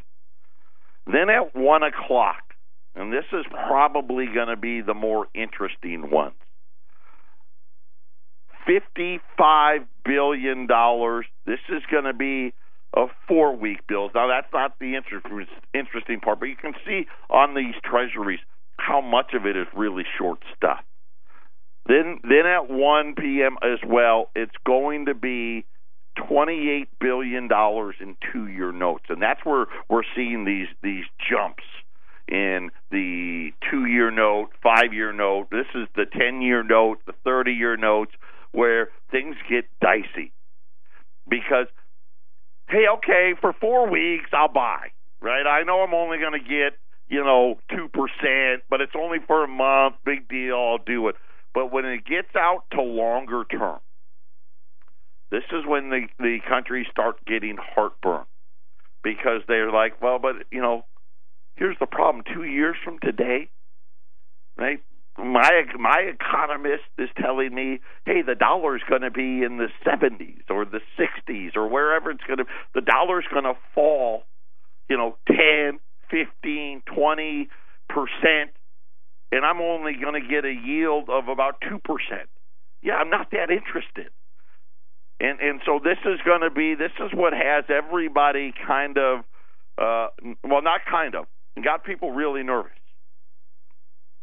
Then 1.05 1.29
at 1.29 1.55
one 1.55 1.83
o'clock, 1.83 2.53
and 2.95 3.11
this 3.11 3.25
is 3.31 3.45
probably 3.67 4.25
going 4.27 4.47
to 4.47 4.57
be 4.57 4.81
the 4.81 4.93
more 4.93 5.27
interesting 5.33 6.09
one. 6.09 6.33
$55 8.67 9.87
billion. 10.03 10.67
This 11.45 11.59
is 11.69 11.83
going 11.89 12.03
to 12.03 12.13
be 12.13 12.53
a 12.95 13.05
four 13.27 13.55
week 13.55 13.85
bills. 13.87 14.11
Now, 14.15 14.27
that's 14.27 14.51
not 14.53 14.79
the 14.79 14.95
interesting 15.73 16.19
part, 16.19 16.39
but 16.39 16.45
you 16.47 16.55
can 16.55 16.73
see 16.85 17.07
on 17.29 17.53
these 17.53 17.75
treasuries 17.83 18.39
how 18.77 19.01
much 19.01 19.33
of 19.33 19.45
it 19.45 19.57
is 19.57 19.67
really 19.75 20.03
short 20.17 20.39
stuff. 20.55 20.83
Then, 21.87 22.19
then 22.23 22.45
at 22.45 22.69
1 22.69 23.15
p.m. 23.15 23.57
as 23.63 23.79
well, 23.85 24.29
it's 24.35 24.55
going 24.65 25.05
to 25.05 25.13
be 25.13 25.65
$28 26.17 26.87
billion 26.99 27.47
in 28.01 28.17
two 28.33 28.47
year 28.47 28.71
notes. 28.71 29.05
And 29.09 29.21
that's 29.21 29.39
where 29.43 29.67
we're 29.89 30.03
seeing 30.15 30.45
these, 30.45 30.67
these 30.83 31.05
jumps 31.29 31.63
in 32.27 32.71
the 32.91 33.51
two 33.69 33.85
year 33.85 34.11
note, 34.11 34.49
five 34.61 34.93
year 34.93 35.13
note. 35.13 35.47
This 35.51 35.67
is 35.75 35.87
the 35.95 36.05
10 36.05 36.41
year 36.41 36.63
note, 36.63 36.99
the 37.05 37.13
30 37.23 37.53
year 37.53 37.77
notes, 37.77 38.11
where 38.51 38.89
things 39.11 39.35
get 39.49 39.65
dicey. 39.81 40.33
Because, 41.29 41.67
hey, 42.69 42.85
okay, 42.97 43.33
for 43.39 43.53
four 43.59 43.89
weeks, 43.89 44.29
I'll 44.33 44.51
buy, 44.51 44.89
right? 45.21 45.45
I 45.47 45.63
know 45.63 45.79
I'm 45.81 45.93
only 45.93 46.17
going 46.17 46.33
to 46.33 46.39
get, 46.39 46.77
you 47.07 47.23
know, 47.23 47.59
2%, 47.71 48.55
but 48.69 48.81
it's 48.81 48.93
only 48.97 49.19
for 49.25 49.43
a 49.43 49.47
month. 49.47 49.95
Big 50.05 50.27
deal. 50.27 50.55
I'll 50.55 50.77
do 50.85 51.07
it. 51.09 51.15
But 51.53 51.71
when 51.71 51.85
it 51.85 52.05
gets 52.05 52.35
out 52.35 52.63
to 52.73 52.81
longer 52.81 53.43
term, 53.49 53.79
this 55.31 55.43
is 55.51 55.65
when 55.65 55.89
the 55.89 56.07
the 56.19 56.37
countries 56.47 56.85
start 56.91 57.17
getting 57.25 57.57
heartburn 57.59 58.25
because 59.03 59.41
they're 59.47 59.71
like, 59.71 60.01
well, 60.01 60.19
but 60.19 60.35
you 60.51 60.61
know, 60.61 60.85
here's 61.55 61.77
the 61.79 61.85
problem: 61.85 62.23
two 62.33 62.43
years 62.43 62.75
from 62.83 62.99
today, 62.99 63.49
right? 64.57 64.79
My 65.17 65.63
my 65.79 66.11
economist 66.13 66.83
is 66.99 67.09
telling 67.19 67.53
me, 67.53 67.79
hey, 68.05 68.21
the 68.21 68.35
dollar's 68.35 68.83
going 68.87 69.01
to 69.01 69.09
be 69.09 69.43
in 69.43 69.57
the 69.57 69.69
70s 69.85 70.43
or 70.49 70.63
the 70.63 70.81
60s 70.99 71.55
or 71.55 71.67
wherever 71.67 72.11
it's 72.11 72.23
going 72.23 72.37
to. 72.37 72.45
The 72.75 72.81
dollar's 72.81 73.25
going 73.31 73.45
to 73.45 73.55
fall, 73.73 74.23
you 74.87 74.95
know, 74.95 75.17
10, 75.27 75.79
15, 76.11 76.83
20 76.85 77.49
percent, 77.89 78.51
and 79.31 79.45
I'm 79.45 79.59
only 79.61 79.93
going 80.01 80.21
to 80.21 80.27
get 80.27 80.45
a 80.45 80.53
yield 80.53 81.09
of 81.09 81.27
about 81.27 81.61
two 81.61 81.79
percent. 81.79 82.29
Yeah, 82.81 82.95
I'm 82.95 83.09
not 83.09 83.31
that 83.31 83.49
interested. 83.49 84.11
And 85.19 85.39
and 85.39 85.61
so 85.65 85.79
this 85.83 85.97
is 86.05 86.19
going 86.25 86.41
to 86.41 86.51
be 86.51 86.75
this 86.75 86.91
is 86.99 87.11
what 87.13 87.33
has 87.33 87.65
everybody 87.69 88.53
kind 88.67 88.97
of 88.97 89.19
uh, 89.77 90.07
well 90.43 90.61
not 90.61 90.81
kind 90.89 91.15
of 91.15 91.25
got 91.63 91.83
people 91.83 92.11
really 92.11 92.43
nervous. 92.43 92.76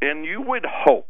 And 0.04 0.24
you 0.24 0.42
would 0.42 0.66
hope, 0.68 1.08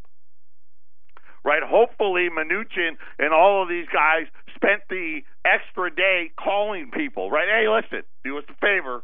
right? 1.44 1.62
Hopefully 1.64 2.28
Mnuchin 2.30 2.94
and 3.18 3.34
all 3.34 3.62
of 3.62 3.68
these 3.68 3.86
guys 3.92 4.26
spent 4.54 4.82
the 4.88 5.20
extra 5.44 5.94
day 5.94 6.30
calling 6.38 6.90
people, 6.94 7.30
right? 7.30 7.48
Hey, 7.48 7.66
listen, 7.68 8.06
do 8.22 8.38
us 8.38 8.44
a 8.48 8.54
favor, 8.54 9.02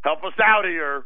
help 0.00 0.24
us 0.24 0.32
out 0.42 0.64
here, 0.64 1.04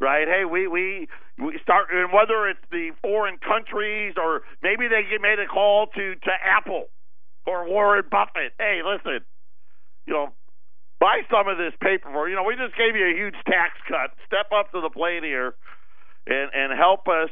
right? 0.00 0.26
Hey, 0.26 0.44
we 0.44 0.66
we 0.68 1.06
we 1.38 1.58
start, 1.62 1.88
and 1.92 2.12
whether 2.12 2.48
it's 2.48 2.64
the 2.70 2.90
foreign 3.02 3.36
countries 3.38 4.14
or 4.16 4.42
maybe 4.62 4.88
they 4.88 5.04
made 5.20 5.38
a 5.38 5.46
call 5.46 5.86
to 5.94 6.14
to 6.14 6.32
Apple 6.44 6.86
or 7.46 7.68
Warren 7.68 8.04
Buffett. 8.10 8.52
Hey, 8.58 8.80
listen, 8.84 9.20
you 10.06 10.14
know, 10.14 10.32
buy 10.98 11.20
some 11.30 11.48
of 11.48 11.58
this 11.58 11.74
paper 11.80 12.08
for 12.12 12.28
you 12.28 12.36
know 12.36 12.44
we 12.44 12.56
just 12.56 12.76
gave 12.76 12.96
you 12.96 13.06
a 13.06 13.14
huge 13.14 13.36
tax 13.46 13.76
cut. 13.86 14.16
Step 14.26 14.48
up 14.56 14.72
to 14.72 14.80
the 14.80 14.90
plate 14.90 15.22
here, 15.22 15.54
and 16.26 16.50
and 16.54 16.72
help 16.78 17.06
us 17.08 17.30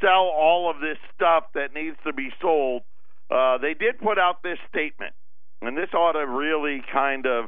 sell 0.00 0.30
all 0.34 0.70
of 0.70 0.80
this 0.80 0.98
stuff 1.14 1.44
that 1.54 1.74
needs 1.74 1.96
to 2.06 2.12
be 2.12 2.30
sold. 2.40 2.82
Uh, 3.30 3.58
they 3.58 3.74
did 3.74 3.98
put 4.00 4.18
out 4.18 4.42
this 4.42 4.58
statement, 4.68 5.14
and 5.62 5.76
this 5.76 5.92
ought 5.94 6.12
to 6.12 6.26
really 6.26 6.82
kind 6.92 7.26
of 7.26 7.46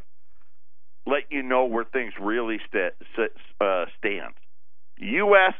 let 1.07 1.25
you 1.31 1.43
know 1.43 1.65
where 1.65 1.85
things 1.85 2.13
really 2.21 2.59
st- 2.71 2.93
uh, 3.61 3.85
stand. 3.99 4.35
U.S. 4.99 5.55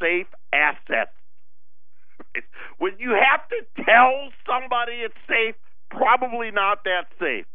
safe 0.00 0.26
assets. 0.52 1.12
when 2.78 2.92
you 2.98 3.10
have 3.10 3.48
to 3.48 3.84
tell 3.84 4.30
somebody 4.46 4.92
it's 5.04 5.14
safe, 5.28 5.54
probably 5.90 6.50
not 6.50 6.84
that 6.84 7.06
safe, 7.20 7.46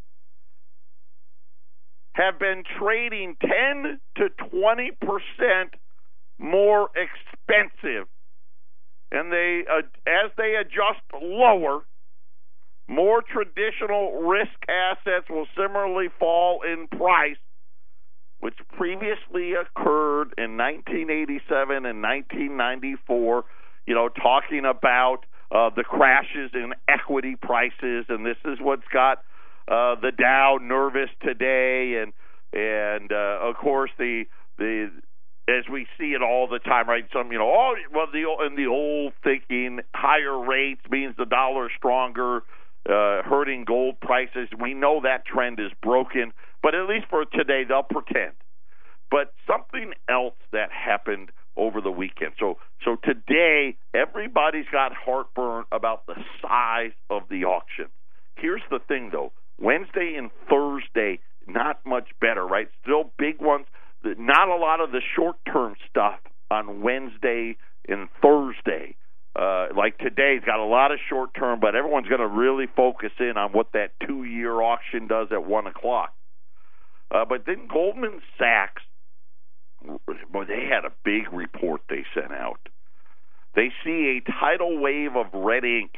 have 2.14 2.40
been 2.40 2.64
trading 2.80 3.36
10 3.42 4.00
to 4.18 4.30
20 4.50 4.92
percent 5.02 5.74
more 6.40 6.90
expensive, 6.96 8.08
and 9.12 9.32
they 9.32 9.64
uh, 9.70 9.82
as 10.08 10.32
they 10.38 10.56
adjust 10.56 11.02
lower, 11.14 11.82
more 12.88 13.22
traditional 13.22 14.24
risk 14.24 14.58
assets 14.70 15.28
will 15.30 15.48
similarly 15.56 16.08
fall 16.20 16.62
in 16.64 16.88
price, 16.88 17.38
which 18.40 18.56
previously 18.78 19.54
occurred 19.54 20.34
in 20.38 20.58
1987 20.58 21.86
and 21.86 22.02
1994. 22.02 23.46
You 23.86 23.96
know, 23.96 24.10
talking 24.10 24.66
about 24.66 25.20
uh, 25.52 25.70
the 25.76 25.84
crashes 25.84 26.52
in 26.54 26.74
equity 26.88 27.36
prices, 27.42 28.06
and 28.10 28.26
this 28.26 28.38
is 28.44 28.58
what's 28.62 28.88
got 28.92 29.20
uh, 29.68 29.96
the 30.02 30.12
Dow 30.18 30.60
nervous 30.62 31.10
today, 31.22 32.02
and 32.02 32.14
and 32.54 33.12
uh, 33.12 33.40
of 33.42 33.56
course 33.56 33.92
the 33.98 34.26
the 34.58 34.92
as 35.48 35.64
we 35.72 35.88
see 35.98 36.12
it 36.12 36.22
all 36.22 36.48
the 36.48 36.60
time, 36.60 36.90
right? 36.90 37.06
Some 37.14 37.32
you 37.32 37.38
know, 37.38 37.48
all 37.50 37.76
well, 37.94 38.08
the 38.12 38.26
in 38.46 38.56
the 38.56 38.68
old 38.70 39.14
thinking, 39.24 39.80
higher 39.96 40.38
rates 40.38 40.82
means 40.90 41.16
the 41.18 41.26
dollar 41.26 41.70
stronger, 41.76 42.38
uh, 42.88 43.24
hurting 43.24 43.66
gold 43.66 44.00
prices. 44.02 44.50
We 44.60 44.74
know 44.74 45.02
that 45.04 45.26
trend 45.26 45.60
is 45.60 45.72
broken, 45.82 46.34
but 46.62 46.76
at 46.76 46.88
least 46.88 47.06
for 47.10 47.26
today, 47.26 47.64
they'll 47.68 47.84
pretend. 47.84 48.34
But 49.10 49.34
something 49.48 49.94
else 50.10 50.36
that 50.52 50.70
happened 50.72 51.32
over 51.56 51.82
the 51.82 51.92
weekend. 51.92 52.34
So 52.40 52.58
so 52.84 52.98
today 53.04 53.78
everybody's 53.94 54.68
got 54.72 54.92
heartburn 54.94 55.64
about 55.72 56.06
the 56.08 56.16
size 56.42 56.92
of 57.10 57.24
the 57.30 57.46
auction. 57.46 57.86
Here's 58.36 58.62
the 58.70 58.80
thing 58.88 59.10
though. 59.12 59.32
Wednesday 59.60 60.16
and 60.18 60.30
Thursday 60.50 61.20
not 61.48 61.80
much 61.86 62.10
better, 62.20 62.46
right? 62.46 62.68
Still 62.84 63.12
big 63.18 63.42
ones. 63.42 63.66
Not 64.04 64.50
a 64.50 64.56
lot 64.56 64.80
of 64.80 64.92
the 64.92 65.02
short-term 65.16 65.76
stuff 65.90 66.20
on 66.50 66.82
Wednesday 66.82 67.58
and 67.88 68.08
Thursday. 68.22 68.96
Uh, 69.36 69.68
like 69.76 69.98
today's 70.00 70.42
got 70.46 70.60
a 70.60 70.66
lot 70.66 70.92
of 70.92 71.00
short 71.10 71.30
term, 71.38 71.60
but 71.60 71.76
everyone's 71.76 72.08
going 72.08 72.22
to 72.22 72.28
really 72.28 72.66
focus 72.76 73.12
in 73.20 73.38
on 73.38 73.52
what 73.52 73.72
that 73.74 73.92
two 74.08 74.24
year 74.24 74.62
auction 74.62 75.08
does 75.08 75.28
at 75.32 75.46
one 75.46 75.68
o'clock. 75.68 76.14
Uh, 77.12 77.24
but 77.24 77.46
then 77.46 77.68
Goldman 77.72 78.22
Sachs 78.38 78.82
boy, 80.32 80.46
they 80.48 80.68
had 80.70 80.86
a 80.86 80.94
big 81.04 81.32
report 81.32 81.82
they 81.90 82.04
sent 82.14 82.32
out. 82.32 82.60
They 83.56 83.70
see 83.84 84.20
a 84.20 84.32
tidal 84.32 84.80
wave 84.80 85.16
of 85.16 85.28
red 85.34 85.64
ink 85.64 85.92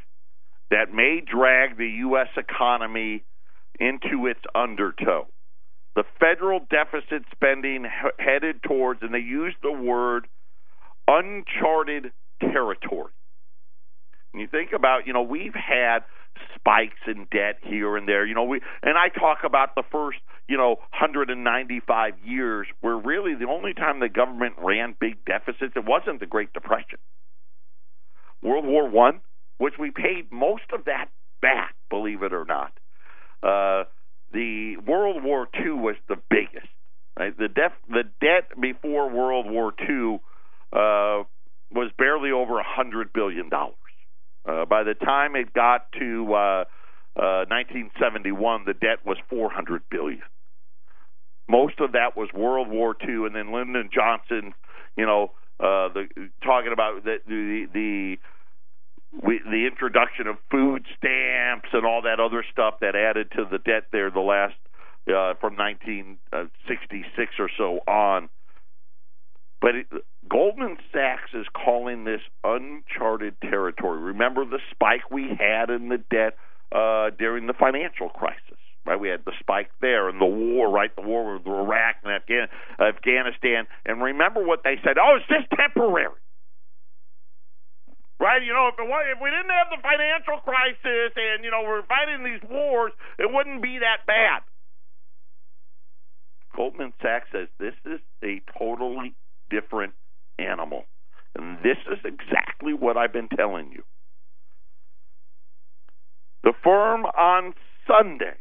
that 0.71 0.93
may 0.93 1.21
drag 1.21 1.77
the 1.77 1.89
U.S. 1.99 2.29
economy 2.37 3.23
into 3.79 4.27
its 4.27 4.39
undertow. 4.53 5.27
The 5.99 6.05
federal 6.17 6.61
deficit 6.69 7.25
spending 7.29 7.85
headed 8.19 8.63
towards, 8.63 9.01
and 9.01 9.13
they 9.13 9.19
use 9.19 9.53
the 9.61 9.73
word 9.73 10.29
uncharted 11.09 12.13
territory. 12.39 13.11
And 14.31 14.39
you 14.39 14.47
think 14.47 14.71
about, 14.73 15.07
you 15.07 15.11
know, 15.11 15.23
we've 15.23 15.53
had 15.53 16.05
spikes 16.55 17.01
in 17.05 17.27
debt 17.29 17.57
here 17.63 17.97
and 17.97 18.07
there. 18.07 18.25
You 18.25 18.33
know, 18.33 18.45
we 18.45 18.61
and 18.81 18.97
I 18.97 19.09
talk 19.09 19.39
about 19.43 19.75
the 19.75 19.83
first, 19.91 20.19
you 20.47 20.55
know, 20.55 20.77
195 20.97 22.13
years 22.23 22.67
where 22.79 22.95
really 22.95 23.35
the 23.35 23.49
only 23.49 23.73
time 23.73 23.99
the 23.99 24.07
government 24.07 24.53
ran 24.57 24.95
big 24.97 25.25
deficits 25.25 25.73
it 25.75 25.83
wasn't 25.83 26.21
the 26.21 26.27
Great 26.27 26.53
Depression. 26.53 26.99
World 28.41 28.65
War 28.65 28.87
1, 28.89 29.19
which 29.57 29.73
we 29.77 29.91
paid 29.91 30.31
most 30.31 30.71
of 30.73 30.85
that 30.85 31.07
back, 31.41 31.75
believe 31.89 32.23
it 32.23 32.31
or 32.31 32.45
not. 32.45 32.71
Uh 33.43 33.83
the 34.31 34.77
World 34.77 35.23
War 35.23 35.47
II 35.63 35.71
was 35.71 35.95
the 36.07 36.17
biggest. 36.29 36.67
Right? 37.17 37.37
The 37.37 37.47
def, 37.47 37.73
the 37.89 38.03
debt 38.21 38.59
before 38.59 39.09
World 39.09 39.49
War 39.49 39.73
II 39.87 40.19
uh 40.71 41.23
was 41.71 41.91
barely 41.97 42.31
over 42.31 42.59
a 42.59 42.63
hundred 42.63 43.13
billion 43.13 43.49
dollars. 43.49 43.75
Uh, 44.47 44.65
by 44.65 44.83
the 44.83 44.93
time 44.93 45.35
it 45.35 45.53
got 45.53 45.91
to 45.99 46.33
uh, 46.33 46.63
uh, 47.15 47.45
1971, 47.49 48.63
the 48.65 48.73
debt 48.73 49.05
was 49.05 49.17
400 49.29 49.83
billion. 49.91 50.21
Most 51.47 51.79
of 51.79 51.93
that 51.93 52.15
was 52.15 52.29
World 52.33 52.69
War 52.69 52.95
II, 53.01 53.25
and 53.25 53.35
then 53.35 53.53
Lyndon 53.53 53.89
Johnson, 53.93 54.53
you 54.95 55.05
know, 55.05 55.31
uh, 55.59 55.89
the 55.93 56.07
talking 56.43 56.71
about 56.71 57.03
the 57.03 57.17
the 57.27 57.67
the, 57.73 58.15
we, 59.11 59.39
the 59.43 59.65
introduction 59.65 60.27
of 60.27 60.37
food 60.51 60.85
stamps 60.97 61.69
and 61.73 61.85
all 61.85 62.03
that 62.03 62.19
other 62.19 62.43
stuff 62.51 62.75
that 62.81 62.95
added 62.95 63.31
to 63.31 63.45
the 63.49 63.57
debt 63.57 63.85
there 63.91 64.11
the 64.11 64.19
last 64.19 64.55
uh, 65.07 65.33
from 65.41 65.55
1966 65.57 67.31
or 67.39 67.49
so 67.57 67.79
on. 67.87 68.29
But 69.61 69.75
it, 69.75 69.87
Goldman 70.29 70.77
Sachs 70.93 71.33
is 71.33 71.47
calling 71.53 72.05
this 72.05 72.21
uncharted 72.43 73.41
territory. 73.41 73.99
Remember 73.99 74.45
the 74.45 74.59
spike 74.71 75.09
we 75.11 75.29
had 75.39 75.69
in 75.69 75.89
the 75.89 75.97
debt 75.97 76.37
uh, 76.71 77.09
during 77.17 77.47
the 77.47 77.53
financial 77.53 78.09
crisis. 78.09 78.43
Right, 78.85 78.99
we 78.99 79.09
had 79.09 79.25
the 79.25 79.33
spike 79.39 79.69
there, 79.81 80.07
and 80.07 80.21
the 80.21 80.25
war, 80.25 80.71
right, 80.71 80.95
the 80.95 81.01
war 81.01 81.33
with 81.33 81.45
Iraq 81.45 81.97
and 82.03 82.49
Afghanistan. 82.79 83.67
And 83.85 84.01
remember 84.01 84.43
what 84.43 84.63
they 84.63 84.77
said? 84.83 84.97
Oh, 84.97 85.17
it's 85.17 85.27
just 85.27 85.51
temporary 85.51 86.15
right? 88.19 88.43
You 88.43 88.53
know, 88.53 88.67
if, 88.67 88.75
it, 88.77 88.85
if 88.85 89.19
we 89.23 89.31
didn't 89.31 89.49
have 89.49 89.71
the 89.71 89.81
financial 89.81 90.43
crisis 90.43 91.15
and 91.15 91.43
you 91.43 91.51
know 91.51 91.63
we're 91.63 91.87
fighting 91.87 92.23
these 92.23 92.43
wars, 92.49 92.91
it 93.17 93.31
wouldn't 93.31 93.63
be 93.63 93.79
that 93.79 94.05
bad. 94.05 94.43
Goldman 96.55 96.93
Sachs 97.01 97.27
says 97.31 97.47
this 97.59 97.75
is 97.85 97.99
a 98.23 98.41
totally 98.57 99.15
different 99.49 99.93
animal, 100.37 100.83
and 101.35 101.57
this 101.63 101.77
is 101.91 101.99
exactly 102.03 102.73
what 102.73 102.97
I've 102.97 103.13
been 103.13 103.29
telling 103.29 103.71
you. 103.71 103.83
The 106.43 106.53
firm 106.63 107.05
on 107.05 107.53
Sunday. 107.87 108.35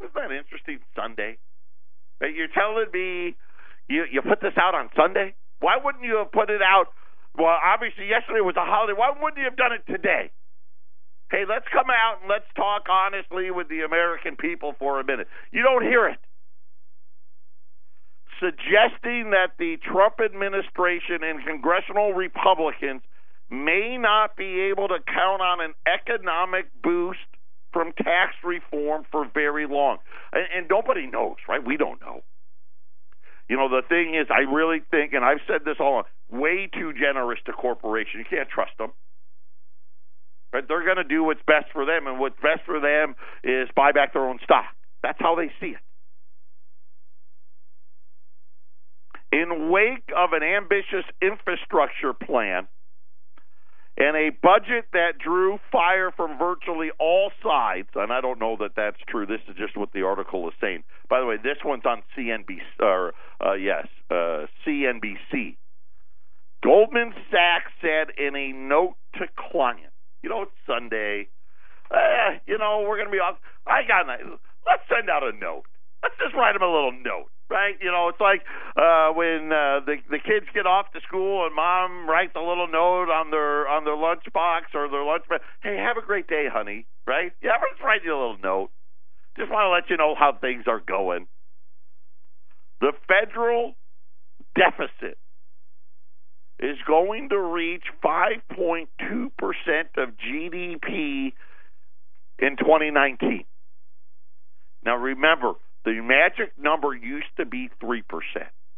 Isn't 0.00 0.14
that 0.14 0.30
interesting? 0.30 0.78
Sunday. 0.94 1.38
You're 2.20 2.50
telling 2.52 2.86
me 2.92 3.36
you 3.88 4.04
you 4.10 4.22
put 4.22 4.40
this 4.40 4.54
out 4.56 4.74
on 4.74 4.90
Sunday? 4.96 5.34
Why 5.60 5.76
wouldn't 5.82 6.04
you 6.04 6.18
have 6.18 6.32
put 6.32 6.50
it 6.50 6.62
out 6.62 6.86
well, 7.38 7.58
obviously, 7.62 8.08
yesterday 8.08 8.40
was 8.40 8.56
a 8.56 8.66
holiday. 8.66 8.98
Why 8.98 9.10
wouldn't 9.14 9.38
you 9.38 9.44
have 9.44 9.56
done 9.56 9.72
it 9.72 9.86
today? 9.86 10.30
Hey, 11.30 11.44
let's 11.48 11.66
come 11.72 11.90
out 11.90 12.20
and 12.20 12.28
let's 12.28 12.48
talk 12.56 12.86
honestly 12.90 13.50
with 13.50 13.68
the 13.68 13.80
American 13.80 14.36
people 14.36 14.74
for 14.78 14.98
a 14.98 15.04
minute. 15.04 15.28
You 15.52 15.62
don't 15.62 15.82
hear 15.82 16.08
it. 16.08 16.18
Suggesting 18.40 19.30
that 19.30 19.52
the 19.58 19.76
Trump 19.82 20.14
administration 20.24 21.22
and 21.22 21.44
congressional 21.44 22.12
Republicans 22.12 23.02
may 23.50 23.96
not 23.98 24.36
be 24.36 24.70
able 24.70 24.88
to 24.88 24.98
count 25.06 25.42
on 25.42 25.60
an 25.60 25.74
economic 25.86 26.66
boost 26.82 27.18
from 27.72 27.92
tax 27.92 28.34
reform 28.42 29.04
for 29.10 29.28
very 29.32 29.66
long. 29.66 29.98
And, 30.32 30.46
and 30.54 30.66
nobody 30.70 31.06
knows, 31.06 31.36
right? 31.48 31.64
We 31.64 31.76
don't 31.76 32.00
know. 32.00 32.22
You 33.48 33.56
know, 33.56 33.68
the 33.68 33.82
thing 33.88 34.14
is, 34.14 34.26
I 34.30 34.40
really 34.40 34.82
think, 34.90 35.14
and 35.14 35.24
I've 35.24 35.40
said 35.46 35.62
this 35.64 35.76
all 35.80 35.92
along, 35.92 36.04
way 36.30 36.68
too 36.72 36.92
generous 36.92 37.40
to 37.46 37.52
corporations. 37.52 38.26
You 38.30 38.36
can't 38.36 38.48
trust 38.48 38.72
them. 38.78 38.92
Right? 40.52 40.66
They're 40.66 40.84
going 40.84 40.96
to 40.96 41.04
do 41.04 41.24
what's 41.24 41.40
best 41.46 41.66
for 41.72 41.84
them, 41.84 42.06
and 42.06 42.18
what's 42.20 42.38
best 42.42 42.60
for 42.66 42.80
them 42.80 43.14
is 43.42 43.68
buy 43.74 43.92
back 43.92 44.12
their 44.12 44.28
own 44.28 44.38
stock. 44.44 44.66
That's 45.02 45.18
how 45.20 45.34
they 45.34 45.50
see 45.60 45.74
it. 45.74 45.80
In 49.30 49.70
wake 49.70 50.08
of 50.16 50.32
an 50.32 50.42
ambitious 50.42 51.04
infrastructure 51.20 52.12
plan 52.14 52.66
and 53.98 54.16
a 54.16 54.30
budget 54.30 54.86
that 54.92 55.18
drew 55.18 55.58
fire 55.72 56.12
from 56.16 56.38
virtually 56.38 56.90
all 57.00 57.32
sides, 57.42 57.88
and 57.96 58.12
I 58.12 58.20
don't 58.20 58.38
know 58.38 58.56
that 58.60 58.76
that's 58.76 58.98
true. 59.08 59.26
This 59.26 59.40
is 59.48 59.56
just 59.56 59.76
what 59.76 59.92
the 59.92 60.02
article 60.02 60.46
is 60.48 60.54
saying. 60.60 60.84
By 61.10 61.18
the 61.18 61.26
way, 61.26 61.36
this 61.36 61.58
one's 61.64 61.84
on 61.84 62.02
CNBC, 62.16 62.78
or 62.78 63.12
uh, 63.44 63.54
yes, 63.54 63.88
uh, 64.08 64.46
CNBC. 64.64 65.56
Goldman 66.62 67.12
Sachs 67.30 67.72
said 67.80 68.14
in 68.16 68.36
a 68.36 68.52
note 68.52 68.94
to 69.14 69.26
clients, 69.50 69.94
you 70.22 70.30
know, 70.30 70.42
it's 70.42 70.52
Sunday. 70.66 71.28
Eh, 71.90 72.38
you 72.46 72.58
know, 72.58 72.84
we're 72.86 72.96
going 72.96 73.08
to 73.08 73.12
be 73.12 73.18
off. 73.18 73.38
I 73.66 73.82
got. 73.82 74.06
Let's 74.06 74.82
send 74.88 75.10
out 75.10 75.22
a 75.22 75.32
note. 75.32 75.64
Let's 76.02 76.14
just 76.22 76.34
write 76.34 76.52
them 76.52 76.62
a 76.62 76.70
little 76.70 76.92
note, 76.92 77.30
right? 77.50 77.74
You 77.80 77.90
know, 77.90 78.08
it's 78.08 78.20
like 78.20 78.42
uh, 78.76 79.12
when 79.12 79.52
uh, 79.52 79.80
the 79.84 79.96
the 80.10 80.18
kids 80.18 80.46
get 80.54 80.66
off 80.66 80.92
to 80.92 81.00
school 81.06 81.46
and 81.46 81.54
mom 81.54 82.08
writes 82.08 82.32
a 82.36 82.40
little 82.40 82.68
note 82.68 83.10
on 83.10 83.30
their 83.30 83.68
on 83.68 83.84
their 83.84 83.96
lunchbox 83.96 84.74
or 84.74 84.88
their 84.88 85.04
lunch. 85.04 85.24
Hey, 85.62 85.76
have 85.76 85.96
a 85.96 86.06
great 86.06 86.26
day, 86.28 86.46
honey. 86.52 86.86
Right? 87.06 87.32
Yeah, 87.42 87.52
I'm 87.52 87.60
just 87.72 87.82
write 87.82 88.04
you 88.04 88.12
a 88.12 88.20
little 88.20 88.38
note. 88.42 88.70
Just 89.38 89.50
want 89.50 89.64
to 89.66 89.70
let 89.70 89.90
you 89.90 89.96
know 89.96 90.14
how 90.18 90.36
things 90.38 90.64
are 90.66 90.80
going. 90.80 91.26
The 92.80 92.92
federal 93.06 93.74
deficit 94.54 95.18
is 96.60 96.76
going 96.86 97.28
to 97.28 97.38
reach 97.38 97.84
5.2% 98.04 98.86
of 99.96 100.08
GDP 100.18 101.32
in 102.38 102.56
2019. 102.56 103.44
Now 104.84 104.96
remember, 104.96 105.54
the 105.84 106.00
magic 106.00 106.52
number 106.58 106.94
used 106.94 107.26
to 107.36 107.46
be 107.46 107.70
3%, 107.82 108.02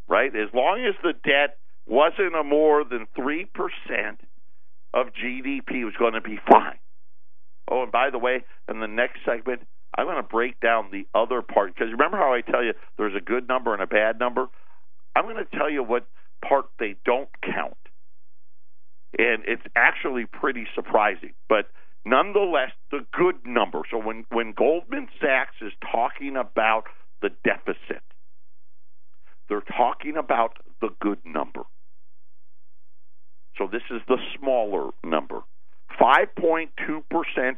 right? 0.09 0.35
As 0.35 0.49
long 0.55 0.85
as 0.87 0.95
the 1.03 1.13
debt 1.13 1.57
wasn't 1.87 2.37
a 2.37 2.45
more 2.45 2.85
than 2.85 3.07
3% 3.19 3.47
of 4.93 5.07
GDP 5.09 5.85
was 5.85 5.95
going 5.99 6.15
to 6.15 6.21
be 6.21 6.39
fine. 6.49 6.79
Oh, 7.71 7.83
and 7.83 7.93
by 7.93 8.11
the 8.11 8.19
way, 8.19 8.45
in 8.69 8.81
the 8.81 8.89
next 8.89 9.21
segment, 9.25 9.63
I'm 9.97 10.07
going 10.07 10.17
to 10.17 10.23
break 10.23 10.61
down 10.61 10.91
the 10.91 11.07
other 11.19 11.43
part 11.43 11.75
because 11.75 11.91
remember 11.93 12.17
how 12.17 12.33
I 12.33 12.43
tell 12.43 12.63
you 12.63 12.73
there's 12.97 13.15
a 13.17 13.21
good 13.21 13.49
number 13.49 13.73
and 13.73 13.83
a 13.83 13.87
bad 13.87 14.19
number? 14.19 14.47
I'm 15.15 15.25
going 15.25 15.37
to 15.37 15.57
tell 15.57 15.71
you 15.71 15.83
what 15.83 16.07
part 16.47 16.67
they 16.79 16.97
don't 17.05 17.29
count. 17.43 17.77
And 19.19 19.43
it's 19.47 19.63
actually 19.75 20.27
pretty 20.27 20.67
surprising. 20.75 21.33
But 21.49 21.67
nonetheless, 22.05 22.71
the 22.91 23.07
good 23.13 23.37
number. 23.45 23.83
So 23.91 23.99
when, 23.99 24.25
when 24.31 24.53
Goldman 24.57 25.09
Sachs 25.21 25.57
is 25.61 25.73
talking 25.93 26.37
about 26.37 26.85
the 27.23 27.31
deficit, 27.45 28.03
they're 29.49 29.61
talking 29.61 30.17
about 30.17 30.59
the 30.81 30.91
good 31.01 31.19
number. 31.25 31.63
So 33.59 33.69
this 33.71 33.83
is 33.91 34.01
the 34.09 34.19
smaller 34.39 34.91
number. 35.05 35.41
5.2% 36.01 36.69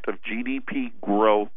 of 0.07 0.15
GDP 0.29 0.91
growth 1.01 1.49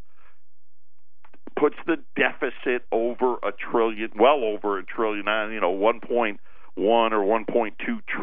puts 1.59 1.77
the 1.87 1.97
deficit 2.17 2.87
over 2.93 3.37
a 3.37 3.51
trillion, 3.53 4.11
well 4.19 4.45
over 4.45 4.79
a 4.79 4.85
trillion, 4.85 5.27
uh, 5.27 5.49
you 5.49 5.61
know, 5.61 5.73
1.1 5.73 6.37
or 6.77 6.85
1.2 6.85 7.73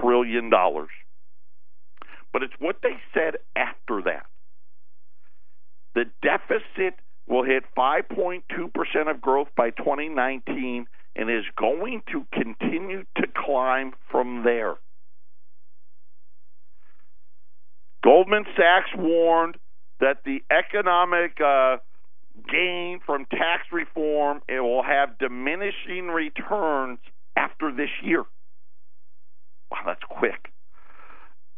trillion 0.01 0.49
dollars. 0.49 0.89
But 2.31 2.43
it's 2.43 2.53
what 2.59 2.77
they 2.81 2.97
said 3.13 3.37
after 3.55 4.01
that. 4.05 4.25
The 5.95 6.05
deficit 6.21 6.95
will 7.27 7.43
hit 7.43 7.63
5.2% 7.77 8.41
of 9.09 9.21
growth 9.21 9.47
by 9.55 9.69
2019 9.71 10.85
and 11.15 11.29
is 11.29 11.45
going 11.57 12.01
to 12.11 12.25
continue 12.33 13.03
to 13.17 13.27
climb 13.35 13.93
from 14.09 14.43
there. 14.43 14.75
Goldman 18.03 18.45
Sachs 18.57 18.89
warned 18.97 19.55
that 19.99 20.17
the 20.25 20.43
economic 20.51 21.39
uh, 21.39 21.77
gain 22.51 22.99
from 23.05 23.25
tax 23.25 23.63
reform 23.71 24.41
it 24.49 24.59
will 24.59 24.83
have 24.83 25.17
diminishing 25.19 26.07
returns 26.07 26.99
after 27.37 27.71
this 27.71 27.89
year. 28.03 28.23
Wow, 29.71 29.79
that's 29.85 30.03
quick. 30.09 30.51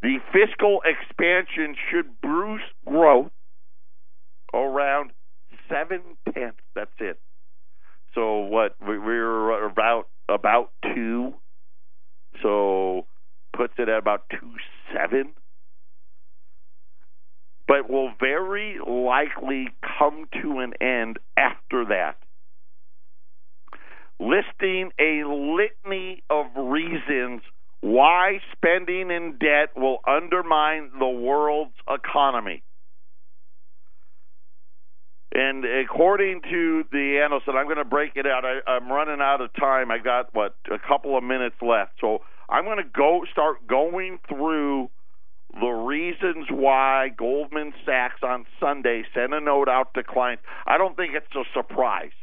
The 0.01 0.17
fiscal 0.31 0.81
expansion 0.85 1.75
should 1.89 2.21
boost 2.21 2.65
growth 2.85 3.31
around 4.55 5.11
seven 5.69 6.01
tenths. 6.33 6.61
That's 6.75 6.91
it. 6.99 7.19
So 8.13 8.39
what 8.39 8.75
we're 8.81 9.65
about 9.65 10.07
about 10.29 10.71
two. 10.93 11.33
So 12.41 13.05
puts 13.55 13.73
it 13.77 13.89
at 13.89 13.97
about 13.97 14.23
two 14.29 14.53
seven 14.93 15.33
but 17.67 17.89
will 17.89 18.11
very 18.19 18.77
likely 18.85 19.67
come 19.97 20.25
to 20.41 20.59
an 20.59 20.73
end 20.81 21.17
after 21.37 21.85
that. 21.85 22.15
Listing 24.19 24.91
a 24.99 25.23
litany 25.25 26.23
of 26.29 26.45
reasons 26.55 27.41
why 27.81 28.39
spending 28.53 29.11
in 29.11 29.37
debt 29.39 29.69
will 29.75 29.99
undermine 30.07 30.91
the 30.97 31.07
world's 31.07 31.75
economy. 31.89 32.63
And 35.35 35.65
according 35.65 36.43
to 36.49 36.85
the 36.93 37.19
analyst, 37.21 37.49
and 37.49 37.57
I'm 37.57 37.65
going 37.65 37.75
to 37.75 37.83
break 37.83 38.13
it 38.15 38.25
out. 38.25 38.45
I, 38.45 38.59
I'm 38.71 38.89
running 38.89 39.19
out 39.19 39.41
of 39.41 39.53
time. 39.59 39.91
I 39.91 39.97
got 39.97 40.33
what 40.33 40.55
a 40.71 40.79
couple 40.79 41.17
of 41.17 41.25
minutes 41.25 41.57
left, 41.61 41.91
so 41.99 42.19
I'm 42.47 42.63
going 42.63 42.77
to 42.77 42.89
go 42.89 43.23
start 43.33 43.67
going 43.67 44.19
through 44.29 44.89
the 45.59 45.67
reasons 45.67 46.47
why 46.49 47.09
Goldman 47.17 47.73
Sachs 47.85 48.21
on 48.23 48.45
Sunday 48.61 49.03
sent 49.13 49.33
a 49.33 49.41
note 49.41 49.67
out 49.67 49.93
to 49.95 50.03
clients. 50.03 50.41
I 50.65 50.77
don't 50.77 50.95
think 50.95 51.15
it's 51.15 51.27
a 51.35 51.43
surprise 51.53 52.15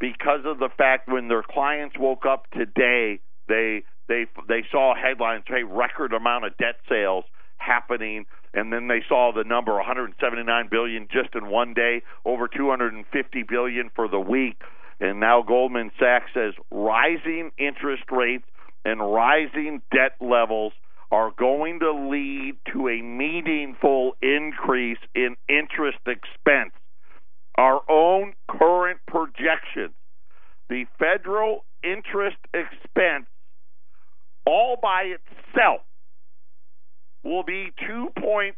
because 0.00 0.40
of 0.44 0.58
the 0.58 0.68
fact 0.76 1.08
when 1.08 1.28
their 1.28 1.44
clients 1.48 1.94
woke 1.96 2.26
up 2.26 2.50
today, 2.50 3.20
they 3.46 3.84
they 4.08 4.26
they 4.48 4.64
saw 4.72 4.94
headlines 4.96 5.44
say 5.48 5.62
record 5.62 6.12
amount 6.12 6.44
of 6.44 6.56
debt 6.56 6.76
sales 6.88 7.24
happening 7.58 8.24
and 8.54 8.72
then 8.72 8.88
they 8.88 9.02
saw 9.08 9.32
the 9.34 9.44
number 9.44 9.74
179 9.74 10.68
billion 10.70 11.08
just 11.10 11.34
in 11.34 11.48
one 11.48 11.74
day, 11.74 12.02
over 12.24 12.48
250 12.48 13.42
billion 13.42 13.90
for 13.94 14.08
the 14.08 14.20
week. 14.20 14.60
And 15.00 15.20
now 15.20 15.42
Goldman 15.42 15.90
Sachs 15.98 16.30
says 16.34 16.54
rising 16.70 17.50
interest 17.58 18.04
rates 18.10 18.44
and 18.84 19.00
rising 19.00 19.82
debt 19.92 20.16
levels 20.20 20.72
are 21.10 21.30
going 21.38 21.80
to 21.80 21.92
lead 21.92 22.56
to 22.72 22.88
a 22.88 23.00
meaningful 23.02 24.12
increase 24.20 24.98
in 25.14 25.36
interest 25.48 25.98
expense. 26.06 26.72
our 27.56 27.80
own 27.88 28.34
current 28.48 29.00
projections, 29.08 29.94
the 30.68 30.84
federal 30.98 31.64
interest 31.82 32.36
expense 32.54 33.26
all 34.46 34.76
by 34.80 35.02
itself 35.02 35.80
will 37.24 37.42
be 37.42 37.72
2.3% 37.88 38.52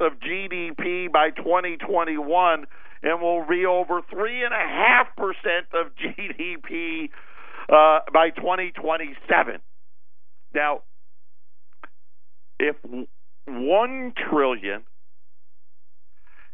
of 0.00 0.12
GDP 0.20 1.12
by 1.12 1.30
2021 1.30 2.66
and 3.02 3.20
will 3.20 3.46
be 3.48 3.66
over 3.66 4.00
3.5% 4.02 5.04
of 5.72 5.92
GDP 5.94 7.10
uh, 7.68 8.00
by 8.12 8.30
2027. 8.30 9.60
Now, 10.54 10.82
if 12.58 12.76
1 13.46 14.12
trillion 14.30 14.82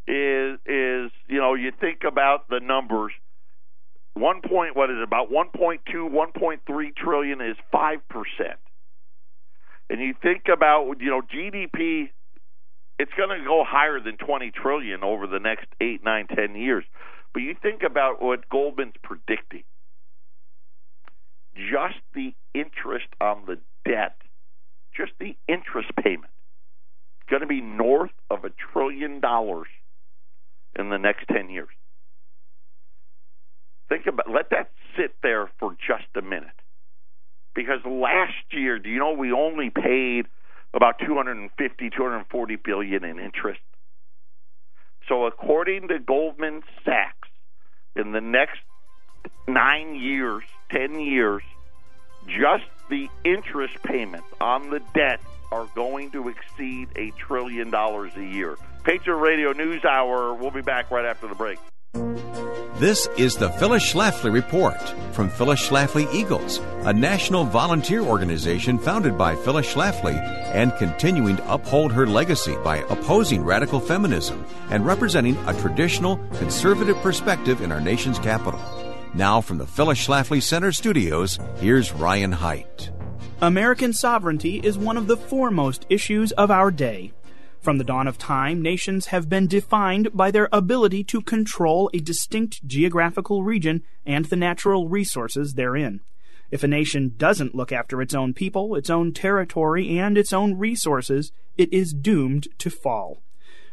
is 0.08 0.58
is 0.66 1.10
you 1.28 1.38
know 1.38 1.54
you 1.54 1.70
think 1.78 2.00
about 2.06 2.48
the 2.48 2.58
numbers 2.60 3.12
one 4.14 4.40
point 4.40 4.74
what 4.74 4.90
is 4.90 4.96
it 4.96 5.02
about 5.02 5.30
1.2 5.30 5.78
1.3 5.86 6.96
trillion 6.96 7.40
is 7.40 7.56
5% 7.72 8.00
and 9.90 10.00
you 10.00 10.14
think 10.22 10.44
about 10.52 10.94
you 11.00 11.10
know 11.10 11.20
GDP 11.20 12.08
it's 12.98 13.12
going 13.16 13.38
to 13.38 13.44
go 13.44 13.64
higher 13.66 14.00
than 14.00 14.16
20 14.16 14.50
trillion 14.50 15.02
over 15.02 15.26
the 15.26 15.38
next 15.38 15.66
8 15.80 16.02
9 16.02 16.26
10 16.34 16.54
years 16.54 16.84
but 17.34 17.40
you 17.40 17.54
think 17.60 17.82
about 17.82 18.22
what 18.22 18.48
Goldman's 18.48 18.94
predicting 19.02 19.64
just 21.54 22.00
the 22.14 22.32
interest 22.54 23.08
on 23.20 23.44
the 23.46 23.58
debt 23.84 24.16
just 24.96 25.12
the 25.20 25.36
interest 25.48 25.90
payment 26.02 26.30
going 27.30 27.40
to 27.40 27.46
be 27.46 27.60
north 27.60 28.10
of 28.28 28.44
a 28.44 28.50
trillion 28.72 29.20
dollars 29.20 29.68
in 30.78 30.90
the 30.90 30.98
next 30.98 31.26
10 31.28 31.48
years. 31.48 31.68
Think 33.88 34.06
about 34.06 34.30
let 34.30 34.50
that 34.50 34.70
sit 34.96 35.14
there 35.22 35.50
for 35.58 35.76
just 35.86 36.06
a 36.16 36.22
minute. 36.22 36.59
Because 37.54 37.80
last 37.84 38.52
year, 38.52 38.78
do 38.78 38.88
you 38.88 38.98
know 38.98 39.12
we 39.12 39.32
only 39.32 39.70
paid 39.70 40.26
about 40.72 40.98
250 40.98 41.90
240 41.90 42.56
billion 42.56 43.04
in 43.04 43.18
interest. 43.18 43.60
So 45.08 45.26
according 45.26 45.88
to 45.88 45.98
Goldman 45.98 46.62
Sachs, 46.84 47.28
in 47.96 48.12
the 48.12 48.20
next 48.20 48.60
9 49.48 49.94
years, 49.96 50.44
10 50.70 51.00
years, 51.00 51.42
just 52.26 52.64
the 52.88 53.08
interest 53.24 53.82
payments 53.82 54.28
on 54.40 54.70
the 54.70 54.80
debt 54.94 55.20
are 55.50 55.66
going 55.74 56.12
to 56.12 56.28
exceed 56.28 56.88
a 56.94 57.10
trillion 57.12 57.70
dollars 57.70 58.12
a 58.16 58.24
year. 58.24 58.56
Patriot 58.84 59.16
Radio 59.16 59.52
News 59.52 59.84
Hour. 59.84 60.34
We'll 60.34 60.52
be 60.52 60.62
back 60.62 60.90
right 60.90 61.04
after 61.04 61.26
the 61.26 61.34
break. 61.34 61.58
This 62.80 63.08
is 63.18 63.36
the 63.36 63.50
Phyllis 63.50 63.92
Schlafly 63.92 64.32
Report 64.32 64.80
from 65.12 65.28
Phyllis 65.28 65.68
Schlafly 65.68 66.10
Eagles, 66.14 66.62
a 66.84 66.94
national 66.94 67.44
volunteer 67.44 68.00
organization 68.00 68.78
founded 68.78 69.18
by 69.18 69.36
Phyllis 69.36 69.74
Schlafly 69.74 70.14
and 70.54 70.74
continuing 70.76 71.36
to 71.36 71.52
uphold 71.52 71.92
her 71.92 72.06
legacy 72.06 72.56
by 72.64 72.78
opposing 72.88 73.44
radical 73.44 73.80
feminism 73.80 74.46
and 74.70 74.86
representing 74.86 75.36
a 75.46 75.52
traditional 75.60 76.16
conservative 76.38 76.96
perspective 77.02 77.60
in 77.60 77.70
our 77.70 77.82
nation's 77.82 78.18
capital. 78.18 78.58
Now, 79.12 79.42
from 79.42 79.58
the 79.58 79.66
Phyllis 79.66 80.06
Schlafly 80.06 80.42
Center 80.42 80.72
studios, 80.72 81.38
here's 81.56 81.92
Ryan 81.92 82.32
Height. 82.32 82.90
American 83.42 83.92
sovereignty 83.92 84.58
is 84.64 84.78
one 84.78 84.96
of 84.96 85.06
the 85.06 85.18
foremost 85.18 85.84
issues 85.90 86.32
of 86.32 86.50
our 86.50 86.70
day. 86.70 87.12
From 87.60 87.76
the 87.76 87.84
dawn 87.84 88.08
of 88.08 88.16
time, 88.16 88.62
nations 88.62 89.08
have 89.08 89.28
been 89.28 89.46
defined 89.46 90.08
by 90.14 90.30
their 90.30 90.48
ability 90.50 91.04
to 91.04 91.20
control 91.20 91.90
a 91.92 91.98
distinct 91.98 92.66
geographical 92.66 93.42
region 93.42 93.82
and 94.06 94.24
the 94.24 94.36
natural 94.36 94.88
resources 94.88 95.52
therein. 95.52 96.00
If 96.50 96.64
a 96.64 96.68
nation 96.68 97.14
doesn't 97.18 97.54
look 97.54 97.70
after 97.70 98.00
its 98.00 98.14
own 98.14 98.32
people, 98.32 98.76
its 98.76 98.88
own 98.88 99.12
territory, 99.12 99.98
and 99.98 100.16
its 100.16 100.32
own 100.32 100.56
resources, 100.56 101.32
it 101.58 101.70
is 101.70 101.92
doomed 101.92 102.48
to 102.60 102.70
fall. 102.70 103.22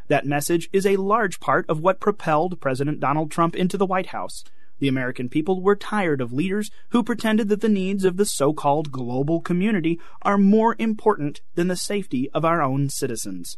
That 0.08 0.26
message 0.26 0.68
is 0.70 0.84
a 0.84 0.96
large 0.96 1.40
part 1.40 1.64
of 1.66 1.80
what 1.80 1.98
propelled 1.98 2.60
President 2.60 3.00
Donald 3.00 3.30
Trump 3.30 3.56
into 3.56 3.78
the 3.78 3.86
White 3.86 4.08
House. 4.08 4.44
The 4.80 4.88
American 4.88 5.30
people 5.30 5.62
were 5.62 5.74
tired 5.74 6.20
of 6.20 6.30
leaders 6.30 6.70
who 6.90 7.02
pretended 7.02 7.48
that 7.48 7.62
the 7.62 7.70
needs 7.70 8.04
of 8.04 8.18
the 8.18 8.26
so 8.26 8.52
called 8.52 8.92
global 8.92 9.40
community 9.40 9.98
are 10.20 10.36
more 10.36 10.76
important 10.78 11.40
than 11.54 11.68
the 11.68 11.74
safety 11.74 12.28
of 12.34 12.44
our 12.44 12.62
own 12.62 12.90
citizens. 12.90 13.56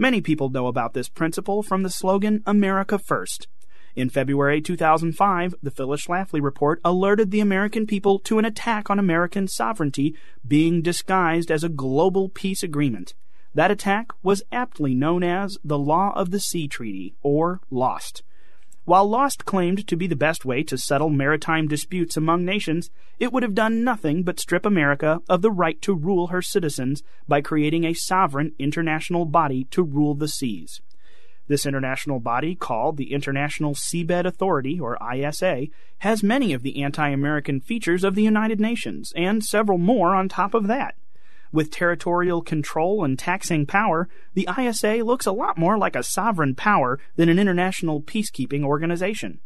Many 0.00 0.20
people 0.20 0.48
know 0.48 0.68
about 0.68 0.94
this 0.94 1.08
principle 1.08 1.60
from 1.60 1.82
the 1.82 1.90
slogan 1.90 2.44
America 2.46 3.00
First. 3.00 3.48
In 3.96 4.08
February 4.08 4.60
2005, 4.60 5.56
the 5.60 5.72
Phyllis 5.72 6.06
Schlafly 6.06 6.40
report 6.40 6.80
alerted 6.84 7.32
the 7.32 7.40
American 7.40 7.84
people 7.84 8.20
to 8.20 8.38
an 8.38 8.44
attack 8.44 8.90
on 8.90 9.00
American 9.00 9.48
sovereignty 9.48 10.14
being 10.46 10.82
disguised 10.82 11.50
as 11.50 11.64
a 11.64 11.68
global 11.68 12.28
peace 12.28 12.62
agreement. 12.62 13.14
That 13.54 13.72
attack 13.72 14.12
was 14.22 14.44
aptly 14.52 14.94
known 14.94 15.24
as 15.24 15.58
the 15.64 15.78
Law 15.78 16.12
of 16.14 16.30
the 16.30 16.38
Sea 16.38 16.68
Treaty, 16.68 17.16
or 17.20 17.60
LOST. 17.68 18.22
While 18.88 19.06
Lost 19.06 19.44
claimed 19.44 19.86
to 19.86 19.96
be 19.96 20.06
the 20.06 20.16
best 20.16 20.46
way 20.46 20.62
to 20.62 20.78
settle 20.78 21.10
maritime 21.10 21.68
disputes 21.68 22.16
among 22.16 22.46
nations, 22.46 22.88
it 23.18 23.34
would 23.34 23.42
have 23.42 23.54
done 23.54 23.84
nothing 23.84 24.22
but 24.22 24.40
strip 24.40 24.64
America 24.64 25.20
of 25.28 25.42
the 25.42 25.50
right 25.50 25.78
to 25.82 25.92
rule 25.92 26.28
her 26.28 26.40
citizens 26.40 27.02
by 27.28 27.42
creating 27.42 27.84
a 27.84 27.92
sovereign 27.92 28.54
international 28.58 29.26
body 29.26 29.64
to 29.72 29.82
rule 29.82 30.14
the 30.14 30.26
seas. 30.26 30.80
This 31.48 31.66
international 31.66 32.18
body, 32.18 32.54
called 32.54 32.96
the 32.96 33.12
International 33.12 33.74
Seabed 33.74 34.24
Authority, 34.24 34.80
or 34.80 34.96
ISA, 35.14 35.66
has 35.98 36.22
many 36.22 36.54
of 36.54 36.62
the 36.62 36.82
anti 36.82 37.10
American 37.10 37.60
features 37.60 38.04
of 38.04 38.14
the 38.14 38.22
United 38.22 38.58
Nations, 38.58 39.12
and 39.14 39.44
several 39.44 39.76
more 39.76 40.14
on 40.14 40.30
top 40.30 40.54
of 40.54 40.66
that. 40.66 40.94
With 41.50 41.70
territorial 41.70 42.42
control 42.42 43.04
and 43.04 43.18
taxing 43.18 43.64
power, 43.64 44.08
the 44.34 44.48
ISA 44.58 44.96
looks 45.04 45.26
a 45.26 45.32
lot 45.32 45.56
more 45.56 45.78
like 45.78 45.96
a 45.96 46.02
sovereign 46.02 46.54
power 46.54 46.98
than 47.16 47.28
an 47.28 47.38
international 47.38 48.02
peacekeeping 48.02 48.64
organization. 48.64 49.40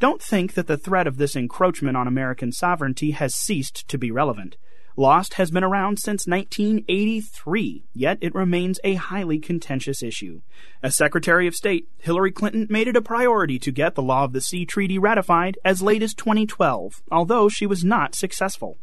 Don't 0.00 0.22
think 0.22 0.54
that 0.54 0.66
the 0.66 0.78
threat 0.78 1.06
of 1.06 1.18
this 1.18 1.36
encroachment 1.36 1.96
on 1.96 2.08
American 2.08 2.52
sovereignty 2.52 3.10
has 3.12 3.34
ceased 3.34 3.86
to 3.88 3.98
be 3.98 4.10
relevant. 4.10 4.56
Lost 4.96 5.34
has 5.34 5.50
been 5.50 5.62
around 5.62 5.98
since 5.98 6.26
1983, 6.26 7.84
yet 7.94 8.18
it 8.20 8.34
remains 8.34 8.80
a 8.82 8.94
highly 8.94 9.38
contentious 9.38 10.02
issue. 10.02 10.42
As 10.82 10.96
Secretary 10.96 11.46
of 11.46 11.54
State, 11.54 11.88
Hillary 11.98 12.32
Clinton 12.32 12.66
made 12.68 12.88
it 12.88 12.96
a 12.96 13.02
priority 13.02 13.58
to 13.60 13.70
get 13.70 13.94
the 13.94 14.02
Law 14.02 14.24
of 14.24 14.32
the 14.32 14.40
Sea 14.40 14.66
Treaty 14.66 14.98
ratified 14.98 15.58
as 15.64 15.80
late 15.80 16.02
as 16.02 16.12
2012, 16.14 17.02
although 17.10 17.48
she 17.48 17.66
was 17.66 17.84
not 17.84 18.14
successful. 18.14 18.78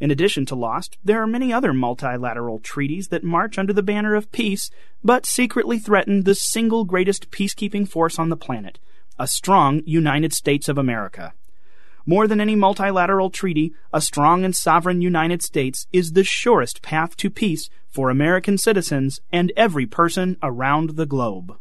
In 0.00 0.10
addition 0.10 0.46
to 0.46 0.54
Lost, 0.54 0.96
there 1.04 1.22
are 1.22 1.26
many 1.26 1.52
other 1.52 1.74
multilateral 1.74 2.58
treaties 2.58 3.08
that 3.08 3.22
march 3.22 3.58
under 3.58 3.74
the 3.74 3.82
banner 3.82 4.14
of 4.14 4.32
peace, 4.32 4.70
but 5.04 5.26
secretly 5.26 5.78
threaten 5.78 6.22
the 6.22 6.34
single 6.34 6.84
greatest 6.84 7.30
peacekeeping 7.30 7.86
force 7.86 8.18
on 8.18 8.30
the 8.30 8.36
planet 8.36 8.78
a 9.18 9.26
strong 9.26 9.82
United 9.84 10.32
States 10.32 10.66
of 10.66 10.78
America. 10.78 11.34
More 12.06 12.26
than 12.26 12.40
any 12.40 12.56
multilateral 12.56 13.28
treaty, 13.28 13.74
a 13.92 14.00
strong 14.00 14.46
and 14.46 14.56
sovereign 14.56 15.02
United 15.02 15.42
States 15.42 15.86
is 15.92 16.12
the 16.12 16.24
surest 16.24 16.80
path 16.80 17.14
to 17.18 17.28
peace 17.28 17.68
for 17.90 18.08
American 18.08 18.56
citizens 18.56 19.20
and 19.30 19.52
every 19.58 19.84
person 19.84 20.38
around 20.42 20.96
the 20.96 21.04
globe. 21.04 21.58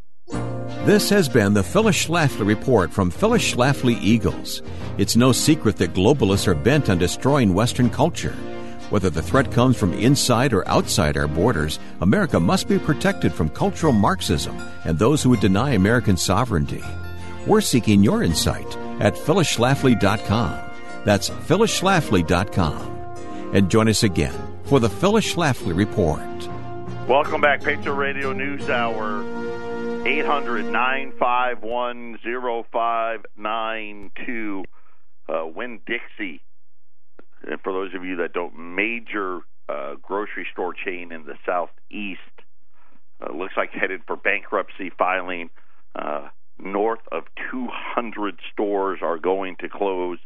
This 0.85 1.09
has 1.09 1.29
been 1.29 1.53
the 1.53 1.63
Phyllis 1.63 2.07
Schlafly 2.07 2.47
Report 2.47 2.91
from 2.91 3.11
Phyllis 3.11 3.53
Schlafly 3.53 4.01
Eagles. 4.01 4.61
It's 4.97 5.15
no 5.15 5.31
secret 5.31 5.77
that 5.77 5.93
globalists 5.93 6.47
are 6.47 6.55
bent 6.55 6.89
on 6.89 6.97
destroying 6.97 7.53
Western 7.53 7.89
culture. 7.89 8.35
Whether 8.89 9.09
the 9.11 9.21
threat 9.21 9.51
comes 9.51 9.77
from 9.77 9.93
inside 9.93 10.51
or 10.51 10.67
outside 10.67 11.15
our 11.15 11.27
borders, 11.27 11.79
America 12.01 12.39
must 12.39 12.67
be 12.67 12.79
protected 12.79 13.31
from 13.31 13.49
cultural 13.49 13.93
Marxism 13.93 14.57
and 14.83 14.97
those 14.97 15.21
who 15.21 15.29
would 15.29 15.41
deny 15.41 15.71
American 15.71 16.17
sovereignty. 16.17 16.83
We're 17.45 17.61
seeking 17.61 18.03
your 18.03 18.23
insight 18.23 18.75
at 18.99 19.13
phyllisschlafly.com. 19.13 20.59
That's 21.05 21.29
phyllisschlafly.com. 21.29 22.95
And 23.53 23.69
join 23.69 23.87
us 23.89 24.03
again 24.03 24.33
for 24.63 24.79
the 24.79 24.89
Phyllis 24.89 25.33
Schlafly 25.33 25.75
Report. 25.75 26.19
Welcome 27.09 27.41
back, 27.41 27.63
Patriot 27.63 27.95
Radio 27.95 28.33
News 28.33 28.69
Hour. 28.69 29.23
800 30.07 30.71
951 30.71 32.19
0592. 32.71 34.63
Uh, 35.27 35.47
Winn 35.47 35.79
Dixie, 35.87 36.43
and 37.49 37.59
for 37.63 37.73
those 37.73 37.95
of 37.95 38.05
you 38.05 38.17
that 38.17 38.33
don't, 38.33 38.55
major 38.75 39.39
uh, 39.67 39.95
grocery 39.99 40.45
store 40.53 40.75
chain 40.75 41.11
in 41.11 41.23
the 41.25 41.33
southeast, 41.47 42.19
uh, 43.19 43.33
looks 43.35 43.55
like 43.57 43.71
headed 43.71 44.01
for 44.05 44.15
bankruptcy 44.15 44.91
filing. 44.95 45.49
Uh, 45.95 46.27
north 46.59 47.01
of 47.11 47.23
200 47.51 48.39
stores 48.53 48.99
are 49.01 49.17
going 49.17 49.55
to 49.61 49.67
close 49.67 50.19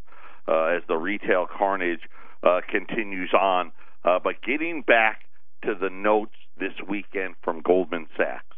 uh, 0.49 0.65
as 0.65 0.83
the 0.89 0.97
retail 0.97 1.47
carnage 1.47 2.01
uh, 2.43 2.59
continues 2.69 3.33
on. 3.33 3.71
But 4.03 4.41
getting 4.45 4.81
back 4.81 5.21
to 5.63 5.75
the 5.75 5.89
notes 5.89 6.35
this 6.57 6.73
weekend 6.87 7.35
from 7.43 7.61
Goldman 7.61 8.07
Sachs 8.17 8.53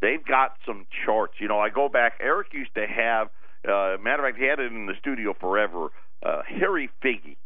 they've 0.00 0.24
got 0.24 0.56
some 0.66 0.86
charts. 1.04 1.34
You 1.38 1.48
know, 1.48 1.58
I 1.58 1.68
go 1.68 1.88
back. 1.88 2.14
Eric 2.20 2.48
used 2.52 2.74
to 2.74 2.86
have. 2.86 3.28
Uh, 3.66 3.96
matter 4.02 4.26
of 4.26 4.32
fact, 4.32 4.38
he 4.38 4.46
had 4.46 4.58
it 4.58 4.72
in 4.72 4.86
the 4.86 4.94
studio 4.98 5.34
forever. 5.38 5.88
Uh, 6.24 6.42
Harry 6.48 6.90
Figgie 7.04 7.36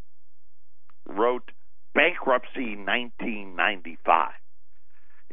wrote 1.06 1.50
Bankruptcy 1.94 2.76
1995, 2.76 4.30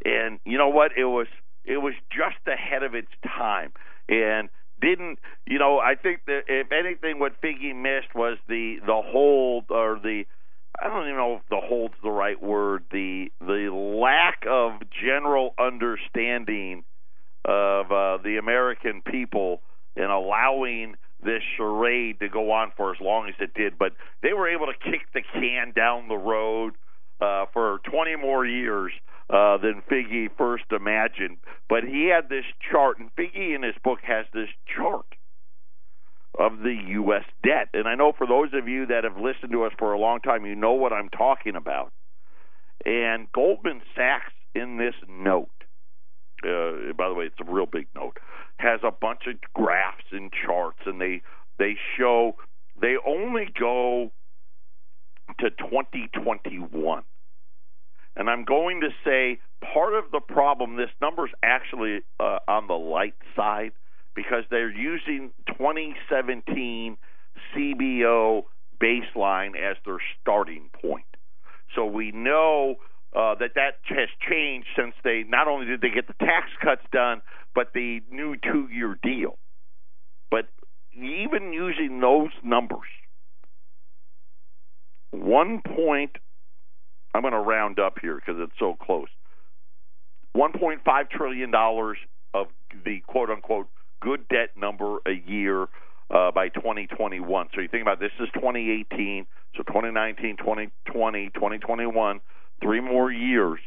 and 0.03 0.39
you 0.45 0.57
know 0.57 0.69
what? 0.69 0.91
It 0.97 1.05
was 1.05 1.27
it 1.63 1.77
was 1.77 1.93
just 2.11 2.37
ahead 2.47 2.83
of 2.83 2.95
its 2.95 3.11
time, 3.23 3.71
and 4.09 4.49
didn't 4.81 5.19
you 5.45 5.59
know? 5.59 5.77
I 5.77 5.95
think 5.95 6.21
that 6.25 6.41
if 6.47 6.71
anything, 6.71 7.19
what 7.19 7.39
Figgie 7.41 7.75
missed 7.75 8.15
was 8.15 8.37
the 8.47 8.77
the 8.85 9.01
hold 9.05 9.65
or 9.69 9.99
the 10.01 10.23
I 10.79 10.87
don't 10.87 11.03
even 11.03 11.17
know 11.17 11.35
if 11.35 11.41
the 11.49 11.59
hold's 11.59 11.95
the 12.03 12.11
right 12.11 12.41
word. 12.41 12.83
The 12.91 13.31
the 13.39 13.69
lack 13.73 14.45
of 14.49 14.81
general 15.03 15.53
understanding 15.59 16.83
of 17.45 17.91
uh, 17.91 18.17
the 18.23 18.37
American 18.39 19.01
people 19.01 19.61
in 19.95 20.05
allowing 20.05 20.95
this 21.23 21.43
charade 21.57 22.19
to 22.19 22.29
go 22.29 22.51
on 22.51 22.71
for 22.75 22.91
as 22.91 22.99
long 23.01 23.27
as 23.27 23.35
it 23.39 23.53
did. 23.53 23.77
But 23.77 23.93
they 24.23 24.33
were 24.33 24.49
able 24.49 24.67
to 24.67 24.73
kick 24.73 25.01
the 25.13 25.21
can 25.33 25.71
down 25.75 26.07
the 26.07 26.17
road 26.17 26.73
uh, 27.19 27.45
for 27.53 27.79
20 27.83 28.15
more 28.15 28.45
years 28.45 28.91
uh, 29.29 29.57
than 29.57 29.83
Figgie 29.89 30.29
first 30.37 30.65
imagined. 30.71 31.37
But 31.69 31.83
he 31.83 32.07
had 32.07 32.29
this 32.29 32.45
chart, 32.71 32.97
and 32.99 33.13
Figgie 33.15 33.55
in 33.55 33.63
his 33.63 33.75
book 33.83 33.99
has 34.03 34.25
this 34.33 34.49
chart 34.75 35.05
of 36.37 36.59
the 36.59 36.75
U.S. 36.89 37.23
debt. 37.43 37.69
And 37.73 37.87
I 37.87 37.95
know 37.95 38.13
for 38.17 38.25
those 38.25 38.49
of 38.53 38.67
you 38.67 38.85
that 38.87 39.03
have 39.03 39.17
listened 39.17 39.51
to 39.51 39.63
us 39.63 39.73
for 39.77 39.93
a 39.93 39.99
long 39.99 40.19
time, 40.21 40.45
you 40.45 40.55
know 40.55 40.73
what 40.73 40.93
I'm 40.93 41.09
talking 41.09 41.55
about. 41.55 41.91
And 42.85 43.31
Goldman 43.31 43.81
Sachs 43.95 44.33
in 44.55 44.77
this 44.77 44.95
note, 45.07 45.49
uh, 46.43 46.93
by 46.97 47.09
the 47.09 47.13
way, 47.13 47.25
it's 47.25 47.35
a 47.39 47.51
real 47.51 47.67
big 47.67 47.87
note, 47.95 48.17
has 48.57 48.79
a 48.83 48.91
bunch 48.91 49.21
of 49.27 49.35
graphs 49.53 50.05
and 50.11 50.31
charts, 50.45 50.79
and 50.85 50.99
they 50.99 51.21
they 51.59 51.75
show 51.97 52.35
they 52.81 52.95
only 53.05 53.47
go 53.59 54.11
to 55.39 55.49
2021. 55.49 57.03
And 58.15 58.29
I'm 58.29 58.43
going 58.43 58.81
to 58.81 58.89
say 59.05 59.39
part 59.73 59.93
of 59.93 60.05
the 60.11 60.19
problem, 60.19 60.75
this 60.75 60.89
number's 61.01 61.31
actually 61.43 61.99
uh, 62.19 62.39
on 62.47 62.67
the 62.67 62.73
light 62.73 63.15
side 63.35 63.71
because 64.15 64.43
they're 64.49 64.71
using 64.71 65.31
2017 65.47 66.97
CBO 67.55 68.43
baseline 68.81 69.55
as 69.55 69.77
their 69.85 69.99
starting 70.21 70.69
point. 70.81 71.05
So 71.75 71.85
we 71.85 72.11
know 72.11 72.75
uh, 73.15 73.35
that 73.35 73.51
that 73.55 73.75
has 73.89 74.09
changed 74.29 74.67
since 74.75 74.93
they 75.03 75.23
not 75.27 75.47
only 75.47 75.65
did 75.65 75.81
they 75.81 75.89
get 75.89 76.07
the 76.07 76.13
tax 76.13 76.47
cuts 76.63 76.83
done, 76.91 77.21
but 77.53 77.71
the 77.73 78.01
new 78.09 78.35
two-year 78.35 78.97
deal. 79.01 79.37
But 80.29 80.47
even 80.93 81.53
using 81.53 81.99
those 81.99 82.31
numbers, 82.43 82.87
one 85.11 85.61
point, 85.61 86.11
I'm 87.13 87.21
going 87.21 87.33
to 87.33 87.39
round 87.39 87.79
up 87.79 87.97
here 88.01 88.15
because 88.15 88.35
it's 88.39 88.57
so 88.59 88.75
close. 88.81 89.09
1.5 90.35 91.09
trillion 91.09 91.51
dollars 91.51 91.97
of 92.33 92.47
the 92.85 93.01
quote-unquote 93.07 93.67
good 94.01 94.27
debt 94.27 94.49
number 94.57 94.97
a 95.05 95.13
year 95.25 95.67
uh, 96.09 96.31
by 96.31 96.49
2021. 96.49 97.47
So 97.55 97.61
you 97.61 97.67
think 97.67 97.81
about 97.83 97.99
this 97.99 98.11
is 98.19 98.27
2018, 98.33 99.25
so 99.55 99.63
2019, 99.63 100.37
2020, 100.37 101.29
2021, 101.33 102.19
three 102.61 102.81
more 102.81 103.11
years. 103.11 103.59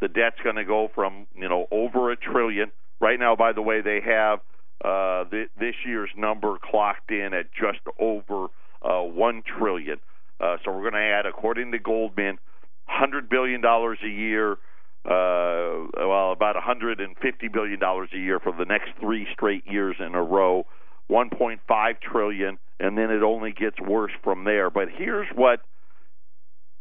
The 0.00 0.08
debt's 0.08 0.40
going 0.42 0.56
to 0.56 0.64
go 0.64 0.88
from 0.94 1.26
you 1.34 1.48
know 1.48 1.66
over 1.70 2.12
a 2.12 2.16
trillion. 2.16 2.70
Right 3.00 3.18
now, 3.18 3.34
by 3.34 3.52
the 3.52 3.62
way, 3.62 3.80
they 3.80 4.00
have 4.04 4.40
uh, 4.84 5.24
th- 5.30 5.50
this 5.58 5.74
year's 5.86 6.10
number 6.16 6.56
clocked 6.62 7.10
in 7.10 7.34
at 7.34 7.46
just 7.52 7.80
over 7.98 8.46
uh, 8.82 9.02
one 9.02 9.42
trillion. 9.58 9.98
Uh, 10.40 10.56
so 10.64 10.72
we're 10.72 10.82
going 10.82 10.94
to 10.94 10.98
add, 10.98 11.24
according 11.26 11.70
to 11.72 11.78
Goldman, 11.78 12.38
100 12.86 13.28
billion 13.28 13.60
dollars 13.60 13.98
a 14.04 14.08
year 14.08 14.58
uh, 15.04 15.86
well, 15.96 16.32
about 16.32 16.54
150 16.54 17.48
billion 17.48 17.78
dollars 17.80 18.10
a 18.14 18.18
year 18.18 18.38
for 18.38 18.52
the 18.52 18.64
next 18.64 18.90
three 19.00 19.26
straight 19.32 19.64
years 19.66 19.96
in 19.98 20.14
a 20.14 20.22
row, 20.22 20.64
1.5 21.10 21.58
trillion, 22.00 22.58
and 22.78 22.96
then 22.96 23.10
it 23.10 23.22
only 23.22 23.52
gets 23.52 23.80
worse 23.80 24.12
from 24.22 24.44
there. 24.44 24.70
But 24.70 24.88
here's 24.96 25.26
what 25.34 25.60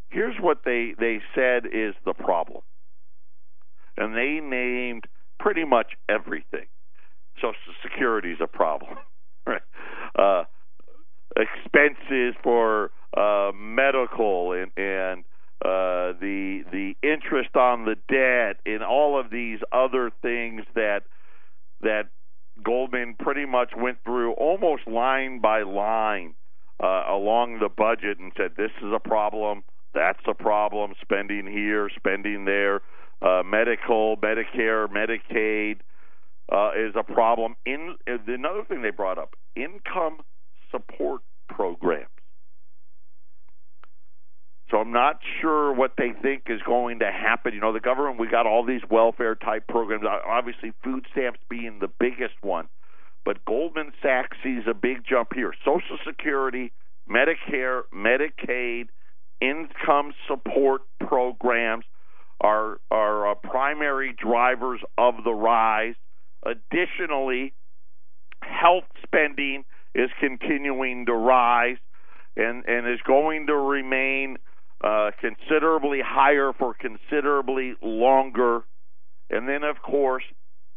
here's 0.10 0.36
what 0.40 0.60
they 0.66 0.94
they 1.00 1.20
said 1.34 1.66
is 1.66 1.96
the 2.06 2.14
problem, 2.14 2.62
and 3.98 4.16
they 4.16 4.40
named 4.40 5.06
pretty 5.40 5.66
much 5.66 5.94
everything. 6.08 6.68
Social 7.38 7.74
Security 7.82 8.34
is 8.34 8.40
a 8.40 8.48
problem, 8.48 8.98
right? 9.48 9.62
Uh, 10.18 10.44
expenses 11.36 12.36
for 12.44 12.92
uh, 13.18 13.52
medical 13.56 14.54
and 14.54 14.72
and 14.78 15.24
uh, 15.64 16.14
the 16.20 16.64
the 16.72 16.96
interest 17.04 17.56
on 17.56 17.86
the 17.86 17.96
debt, 18.10 18.58
and 18.66 18.84
all 18.84 19.20
of 19.20 19.30
these 19.30 19.60
other 19.72 20.12
things 20.22 20.64
that 20.76 21.04
that 21.82 22.10
Goldman 22.64 23.16
pretty 23.20 23.46
much 23.46 23.72
went 23.76 23.98
through 24.04 24.34
almost 24.34 24.88
line 24.88 25.40
by 25.40 25.62
line 25.62 26.34
uh, 26.82 27.04
along 27.10 27.60
the 27.60 27.70
budget 27.70 28.20
and 28.20 28.32
said 28.36 28.52
this 28.58 28.72
is 28.82 28.92
a 28.94 29.00
problem, 29.00 29.64
that's 29.94 30.22
a 30.28 30.34
problem, 30.34 30.94
spending 31.02 31.48
here, 31.48 31.90
spending 31.96 32.46
there, 32.46 32.82
uh, 33.22 33.44
medical, 33.46 34.18
Medicare, 34.18 34.88
Medicaid 34.88 35.80
uh, 36.52 36.72
is 36.76 36.94
a 36.96 37.04
problem. 37.04 37.56
In 37.66 37.96
another 38.08 38.64
thing 38.68 38.82
they 38.82 38.90
brought 38.90 39.18
up, 39.18 39.36
income 39.56 40.20
support 40.72 41.22
programs. 41.48 42.08
So 44.72 44.78
I'm 44.78 44.94
not 44.94 45.20
sure 45.42 45.74
what 45.74 45.96
they 45.98 46.14
think 46.22 46.44
is 46.48 46.62
going 46.66 47.00
to 47.00 47.12
happen. 47.12 47.54
You 47.54 47.60
know, 47.60 47.74
the 47.74 47.82
government, 47.82 48.20
we 48.20 48.28
got 48.28 48.48
all 48.48 48.66
these 48.66 48.82
welfare 48.90 49.36
type 49.36 49.68
programs, 49.68 50.06
obviously, 50.06 50.72
food 50.82 51.06
stamps 51.12 51.40
being 51.50 51.80
the 51.80 51.90
biggest 52.00 52.36
one. 52.42 52.70
But 53.26 53.44
Goldman 53.44 53.92
Sachs 54.02 54.38
sees 54.42 54.64
a 54.70 54.74
big 54.74 55.04
jump 55.08 55.34
here. 55.36 55.54
Social 55.66 55.98
Security, 56.08 56.72
Medicare, 57.08 57.82
Medicaid, 57.94 58.88
income 59.42 60.14
support 60.28 60.84
programs 61.00 61.84
are, 62.40 62.80
are 62.90 63.32
uh, 63.32 63.36
primary 63.36 64.16
drivers 64.18 64.80
of 64.98 65.16
the 65.26 65.34
rise. 65.34 65.96
Additionally, 66.44 67.54
health 68.42 68.86
spending 69.04 69.66
is 69.94 70.10
continuing 70.22 71.06
to 71.08 71.14
rise 71.14 71.78
and, 72.38 72.64
and 72.66 72.88
is 72.88 73.02
going 73.06 73.48
to 73.48 73.56
remain 73.56 74.38
uh, 74.84 75.12
considerably 75.20 76.00
higher 76.04 76.52
for 76.58 76.74
considerably 76.74 77.74
longer. 77.82 78.62
And 79.30 79.48
then, 79.48 79.64
of 79.64 79.82
course, 79.82 80.24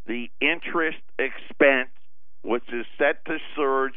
the 0.06 0.26
interest 0.40 0.98
expense, 1.18 1.90
which 2.42 2.64
is 2.72 2.84
set 2.98 3.24
to 3.26 3.38
surge, 3.56 3.94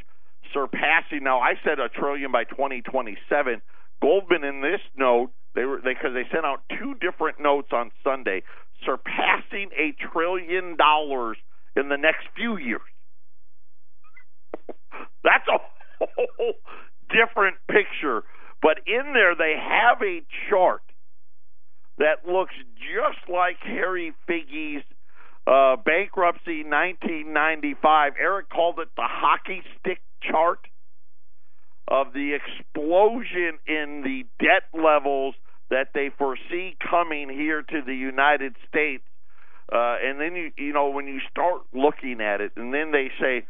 surpassing. 0.53 1.23
Now, 1.23 1.39
I 1.39 1.53
said 1.63 1.79
a 1.79 1.89
trillion 1.89 2.31
by 2.31 2.45
2027. 2.45 3.61
Goldman, 4.01 4.43
in 4.43 4.61
this 4.61 4.81
note, 4.97 5.31
they 5.55 5.65
were 5.65 5.77
because 5.77 6.13
they, 6.13 6.23
they 6.23 6.29
sent 6.31 6.45
out 6.45 6.61
two 6.79 6.95
different 6.95 7.41
notes 7.41 7.69
on 7.73 7.91
Sunday, 8.03 8.43
surpassing 8.85 9.69
a 9.77 9.93
trillion 10.13 10.77
dollars 10.77 11.37
in 11.75 11.89
the 11.89 11.97
next 11.97 12.27
few 12.35 12.57
years. 12.57 12.81
That's 15.23 15.47
a 15.51 15.59
whole 15.99 16.53
different 17.09 17.57
picture 17.67 18.23
but 18.61 18.76
in 18.87 19.13
there, 19.13 19.35
they 19.35 19.55
have 19.59 20.01
a 20.01 20.21
chart 20.49 20.81
that 21.97 22.27
looks 22.27 22.55
just 22.77 23.29
like 23.29 23.57
Harry 23.61 24.13
Figgie's 24.27 24.83
uh, 25.45 25.75
bankruptcy 25.77 26.63
1995. 26.63 28.13
Eric 28.19 28.49
called 28.49 28.79
it 28.79 28.89
the 28.95 29.07
hockey 29.07 29.61
stick 29.79 29.99
chart 30.21 30.59
of 31.87 32.13
the 32.13 32.35
explosion 32.35 33.59
in 33.65 34.03
the 34.03 34.25
debt 34.39 34.67
levels 34.73 35.35
that 35.69 35.89
they 35.93 36.09
foresee 36.17 36.75
coming 36.89 37.29
here 37.29 37.61
to 37.61 37.81
the 37.85 37.95
United 37.95 38.55
States. 38.67 39.03
Uh, 39.71 39.95
and 40.01 40.19
then 40.19 40.35
you 40.35 40.51
you 40.57 40.71
know 40.71 40.89
when 40.89 41.07
you 41.07 41.19
start 41.29 41.61
looking 41.73 42.21
at 42.21 42.39
it, 42.39 42.53
and 42.55 42.73
then 42.73 42.91
they 42.91 43.11
say 43.19 43.45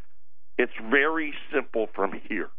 it's 0.58 0.74
very 0.90 1.34
simple 1.54 1.88
from 1.94 2.20
here. 2.28 2.50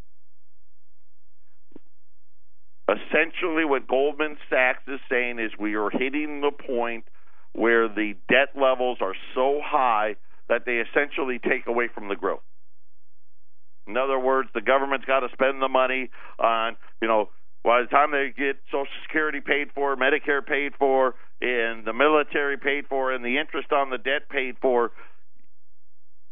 Essentially, 2.88 3.66
what 3.66 3.87
Goldman 3.87 4.38
Sachs 4.48 4.83
is 4.88 5.01
saying 5.11 5.38
is 5.38 5.51
we 5.59 5.74
are 5.74 5.90
hitting 5.90 6.40
the 6.40 6.51
point 6.51 7.05
where 7.53 7.87
the 7.88 8.14
debt 8.31 8.48
levels 8.55 8.98
are 9.01 9.14
so 9.35 9.61
high 9.62 10.16
that 10.48 10.64
they 10.64 10.81
essentially 10.81 11.38
take 11.38 11.66
away 11.66 11.88
from 11.94 12.09
the 12.09 12.16
growth. 12.16 12.40
In 13.87 13.96
other 13.96 14.18
words, 14.18 14.48
the 14.55 14.61
government's 14.61 15.05
got 15.05 15.20
to 15.20 15.29
spend 15.33 15.61
the 15.61 15.68
money 15.68 16.11
on, 16.38 16.77
you 17.03 17.09
know, 17.09 17.31
by 17.64 17.83
the 17.83 17.88
time 17.88 18.12
they 18.12 18.33
get 18.37 18.57
Social 18.70 18.87
Security 19.07 19.40
paid 19.40 19.68
for, 19.74 19.96
Medicare 19.96 20.44
paid 20.44 20.72
for, 20.79 21.14
and 21.40 21.85
the 21.85 21.92
military 21.92 22.57
paid 22.57 22.87
for, 22.88 23.12
and 23.12 23.24
the 23.24 23.38
interest 23.38 23.72
on 23.72 23.90
the 23.90 23.98
debt 23.98 24.29
paid 24.31 24.57
for, 24.62 24.92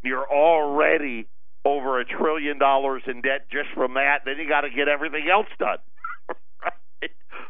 you're 0.02 0.26
already 0.30 1.26
over 1.64 2.00
a 2.00 2.04
trillion 2.04 2.58
dollars 2.58 3.02
in 3.06 3.22
debt 3.22 3.48
just 3.50 3.68
from 3.74 3.94
that. 3.94 4.20
Then 4.24 4.36
you 4.38 4.48
got 4.48 4.62
to 4.62 4.70
get 4.70 4.88
everything 4.88 5.28
else 5.30 5.48
done. 5.58 5.78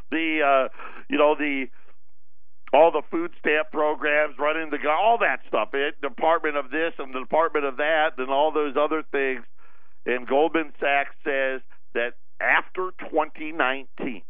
The 0.08 0.38
uh, 0.40 0.68
you 1.10 1.18
know 1.18 1.34
the 1.34 1.66
all 2.72 2.92
the 2.92 3.02
food 3.10 3.32
stamp 3.40 3.70
programs, 3.72 4.36
running 4.38 4.70
the 4.70 4.78
all 4.88 5.18
that 5.18 5.40
stuff, 5.48 5.70
it, 5.72 6.00
Department 6.00 6.56
of 6.56 6.70
this 6.70 6.92
and 6.98 7.14
the 7.14 7.20
Department 7.20 7.64
of 7.64 7.76
that, 7.78 8.10
and 8.18 8.30
all 8.30 8.52
those 8.52 8.74
other 8.78 9.02
things. 9.10 9.44
And 10.04 10.26
Goldman 10.26 10.72
Sachs 10.78 11.14
says 11.24 11.60
that 11.94 12.12
after 12.40 12.90
2019, 13.10 14.22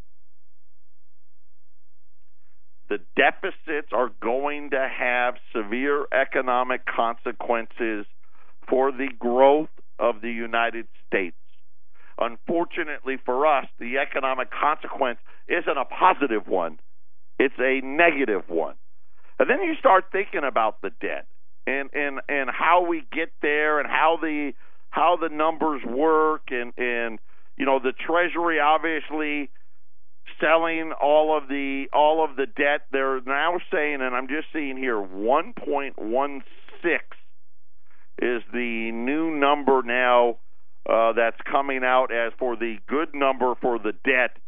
the 2.89 2.99
deficits 3.17 3.89
are 3.93 4.11
going 4.23 4.71
to 4.71 4.89
have 4.89 5.35
severe 5.55 6.07
economic 6.13 6.83
consequences 6.87 8.07
for 8.69 8.93
the 8.93 9.09
growth 9.19 9.69
of 9.99 10.21
the 10.21 10.31
United 10.31 10.87
States. 11.07 11.37
Unfortunately 12.19 13.17
for 13.25 13.47
us, 13.47 13.67
the 13.79 13.99
economic 13.99 14.49
consequence 14.51 15.19
isn't 15.49 15.77
a 15.77 15.85
positive 15.85 16.49
one, 16.49 16.79
it's 17.39 17.59
a 17.59 17.81
negative 17.85 18.49
one. 18.49 18.75
And 19.39 19.51
then 19.51 19.63
you 19.63 19.75
start 19.79 20.07
thinking 20.11 20.43
about 20.45 20.81
the 20.81 20.91
debt 21.01 21.27
and, 21.67 21.91
and, 21.93 22.21
and 22.29 22.49
how 22.51 22.87
we 22.87 23.03
get 23.13 23.31
there 23.43 23.79
and 23.81 23.89
how 23.89 24.19
the 24.21 24.53
how 24.89 25.19
the 25.21 25.29
numbers 25.29 25.83
work 25.85 26.45
and, 26.51 26.73
and 26.79 27.19
you 27.59 27.67
know 27.67 27.79
the 27.79 27.93
treasury 27.93 28.59
obviously 28.61 29.51
selling 30.41 30.93
all 30.93 31.37
of 31.37 31.49
the 31.49 31.87
all 31.93 32.25
of 32.25 32.37
the 32.37 32.47
debt 32.47 32.83
they're 32.93 33.21
now 33.23 33.59
saying 33.71 33.99
and 34.01 34.15
I'm 34.15 34.29
just 34.29 34.47
seeing 34.55 34.79
here 34.79 34.97
1.16 34.97 36.43
is 38.23 38.43
the 38.53 38.91
new 38.93 39.37
number 39.37 39.83
now 39.83 40.39
uh, 40.89 41.13
that's 41.13 41.37
coming 41.51 41.83
out 41.85 42.13
as 42.13 42.33
for 42.39 42.57
the 42.57 42.77
good 42.89 43.15
number 43.15 43.55
for 43.61 43.79
the 43.79 43.93
debt 44.05 44.39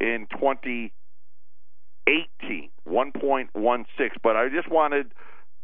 in 0.00 0.26
2018, 0.32 2.70
1.16. 2.88 3.86
But 4.22 4.36
I 4.36 4.48
just 4.48 4.70
wanted 4.70 5.12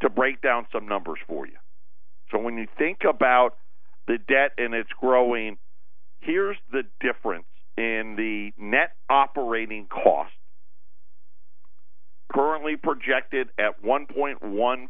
to 0.03 0.09
break 0.09 0.41
down 0.41 0.67
some 0.73 0.89
numbers 0.89 1.19
for 1.27 1.47
you. 1.47 1.57
So 2.31 2.39
when 2.39 2.57
you 2.57 2.67
think 2.79 3.01
about 3.09 3.57
the 4.07 4.19
debt 4.19 4.53
and 4.57 4.73
it's 4.75 4.93
growing, 5.01 5.59
here's 6.21 6.57
the 6.71 6.85
difference 7.01 7.47
in 7.77 8.15
the 8.17 8.53
net 8.57 8.93
operating 9.09 9.87
cost 9.87 10.31
currently 12.33 12.77
projected 12.77 13.49
at 13.59 13.83
1.157. 13.83 14.89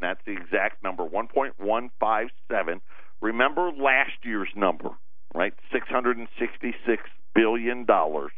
That's 0.00 0.20
the 0.26 0.32
exact 0.32 0.82
number, 0.82 1.04
1.157. 1.04 2.80
Remember 3.20 3.70
last 3.70 4.12
year's 4.22 4.48
number, 4.54 4.90
right? 5.34 5.52
666 5.72 7.02
billion 7.34 7.84
dollars 7.84 8.32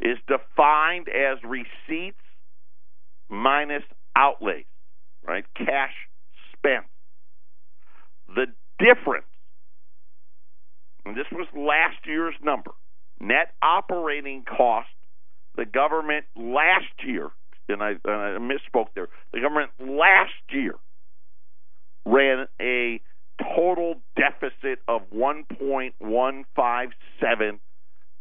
is 0.00 0.18
defined 0.26 1.08
as 1.08 1.38
receipts 1.44 2.22
minus 3.28 3.82
outlays, 4.16 4.64
right? 5.26 5.44
Cash 5.56 5.94
spent. 6.56 6.84
The 8.34 8.46
difference, 8.78 9.26
and 11.04 11.16
this 11.16 11.26
was 11.32 11.46
last 11.54 12.06
year's 12.06 12.34
number, 12.42 12.72
net 13.20 13.54
operating 13.62 14.44
cost 14.44 14.88
the 15.56 15.64
government 15.64 16.24
last 16.36 17.04
year, 17.04 17.30
and 17.68 17.82
I, 17.82 17.90
and 17.90 18.00
I 18.04 18.38
misspoke 18.38 18.88
there, 18.94 19.08
the 19.32 19.40
government 19.40 19.70
last 19.80 20.32
year 20.50 20.74
ran 22.06 22.46
a 22.60 23.00
total 23.54 24.00
deficit 24.16 24.80
of 24.88 25.02
1.157. 25.14 27.58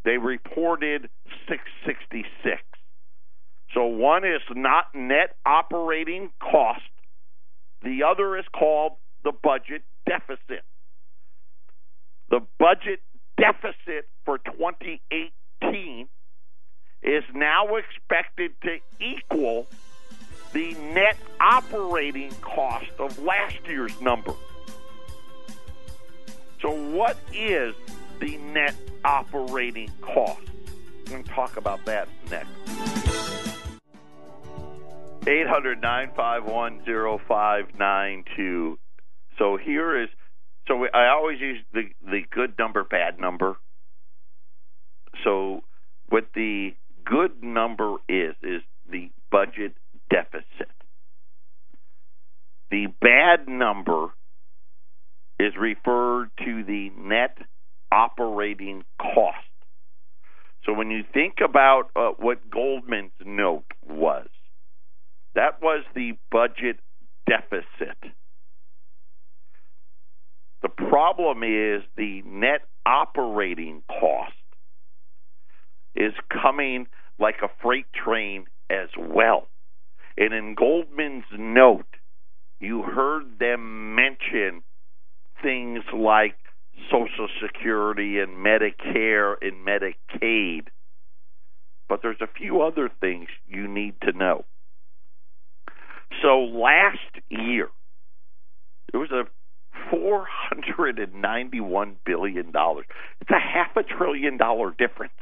They 0.03 0.17
reported 0.17 1.10
666. 1.47 2.62
So 3.73 3.86
one 3.86 4.23
is 4.23 4.41
not 4.51 4.86
net 4.95 5.36
operating 5.45 6.30
cost. 6.41 6.82
The 7.84 8.03
other 8.03 8.38
is 8.38 8.45
called 8.58 8.93
the 9.23 9.32
budget 9.32 9.84
deficit. 10.08 10.63
The 12.30 12.41
budget 12.60 12.99
deficit 13.38 14.08
for 14.25 14.38
2018 14.38 16.08
is 17.03 17.23
now 17.34 17.75
expected 17.75 18.51
to 18.63 18.80
equal 18.99 19.67
the 20.53 20.73
net 20.93 21.17
operating 21.39 22.32
cost 22.41 22.91
of 22.99 23.17
last 23.19 23.58
year's 23.67 23.99
number. 24.01 24.34
So, 26.62 26.72
what 26.72 27.17
is 27.34 27.76
the 28.20 28.38
net 28.38 28.76
operating 29.06 29.91
cost? 30.02 30.41
We're 31.06 31.12
going 31.12 31.24
to 31.24 31.30
talk 31.30 31.58
about 31.58 31.86
that 31.86 32.08
next. 32.30 32.50
800 35.28 35.82
951 35.82 36.82
0592. 37.28 38.80
So, 39.38 39.58
here 39.58 40.02
is 40.02 40.10
so 40.67 40.86
I 40.93 41.10
always 41.10 41.39
use 41.39 41.60
the, 41.74 41.84
the 42.04 42.22
good 42.30 42.56
number, 42.60 42.84
bad 42.84 43.20
number. 43.20 43.56
So, 45.24 45.63
what 46.10 46.28
the 46.36 46.76
good 47.06 47.41
number 47.41 47.96
is 48.10 48.36
is 48.43 48.62
the 48.89 49.10
budget 49.32 49.76
deficit. 50.10 50.72
The 52.70 52.88
bad 53.02 53.48
number 53.48 54.10
is 55.39 55.54
referred 55.60 56.30
to 56.43 56.63
the 56.63 56.89
net 56.97 57.38
operating 57.91 58.84
cost. 59.00 59.38
So 60.65 60.73
when 60.73 60.91
you 60.91 61.04
think 61.13 61.36
about 61.43 61.89
uh, 61.95 62.10
what 62.17 62.50
Goldman's 62.50 63.12
note 63.26 63.71
was, 63.88 64.28
that 65.36 65.62
was 65.62 65.84
the 65.95 66.13
budget 66.32 66.80
deficit. 67.28 67.97
The 70.62 70.69
problem 70.69 71.43
is 71.43 71.84
the 71.95 72.23
net 72.26 72.62
operating 72.86 73.84
cost 73.88 74.34
is 75.95 76.13
coming 76.32 76.88
like 77.19 77.38
a 77.43 77.50
freight 77.62 77.86
train 77.93 78.45
as 78.69 78.89
well. 78.97 79.47
And 80.17 80.34
in 80.34 80.56
Goldman's 80.56 81.26
note, 81.38 81.86
you 82.60 82.82
heard 82.82 83.39
them 83.39 83.95
mention 83.95 84.63
things 85.41 85.84
like 85.93 86.36
Social 86.91 87.28
Security 87.41 88.19
and 88.19 88.38
Medicare 88.38 89.36
and 89.41 89.65
Medicaid. 89.65 90.67
But 91.89 92.02
there's 92.02 92.21
a 92.21 92.28
few 92.28 92.62
other 92.62 92.89
things 93.00 93.28
you 93.47 93.67
need 93.67 93.95
to 94.02 94.12
know. 94.12 94.45
So 96.21 96.39
last 96.39 97.00
year, 97.30 97.69
there 98.91 99.02
was 99.02 99.12
a 99.12 99.26
$491 99.93 101.95
billion. 102.06 102.52
It's 103.21 103.32
a 103.32 103.39
half 103.39 103.76
a 103.76 103.84
trillion 103.84 104.38
dollar 104.38 104.73
difference. 104.78 105.13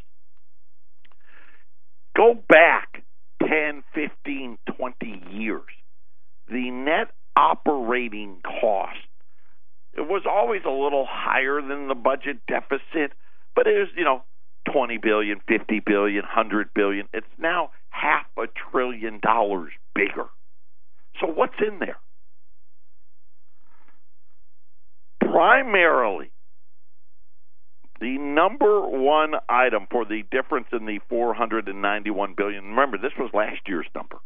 Go 2.16 2.36
back 2.48 3.04
10, 3.42 3.84
15, 3.94 4.58
20 4.78 5.24
years. 5.32 5.62
The 6.48 6.72
net 6.72 7.12
operating 7.36 8.38
cost 8.44 9.00
it 9.96 10.02
was 10.08 10.24
always 10.30 10.62
a 10.66 10.72
little 10.72 11.08
higher 11.10 11.62
than 11.62 11.88
the 11.88 11.96
budget 11.96 12.38
deficit, 12.48 13.14
but 13.56 13.68
it 13.68 13.78
was, 13.78 13.88
you 13.96 14.04
know, 14.04 14.24
20 14.72 14.98
billion, 14.98 15.40
50 15.48 15.82
billion, 15.86 16.24
100 16.24 16.74
billion. 16.74 17.08
It's 17.14 17.28
now 17.38 17.72
half 17.90 18.26
a 18.38 18.46
trillion 18.72 19.20
dollars 19.22 19.72
bigger. 19.94 20.26
So 21.22 21.28
what's 21.28 21.56
in 21.66 21.80
there? 21.80 21.98
Primarily, 25.22 26.32
the 28.02 28.18
number 28.18 28.82
one 28.82 29.34
item 29.48 29.88
for 29.90 30.04
the 30.04 30.24
difference 30.30 30.68
in 30.74 30.86
the 30.86 31.00
491 31.10 32.34
billion. 32.36 32.66
Remember, 32.66 32.98
this 32.98 33.14
was 33.18 33.32
last 33.34 33.62
year's 33.68 33.88
number. 33.96 34.18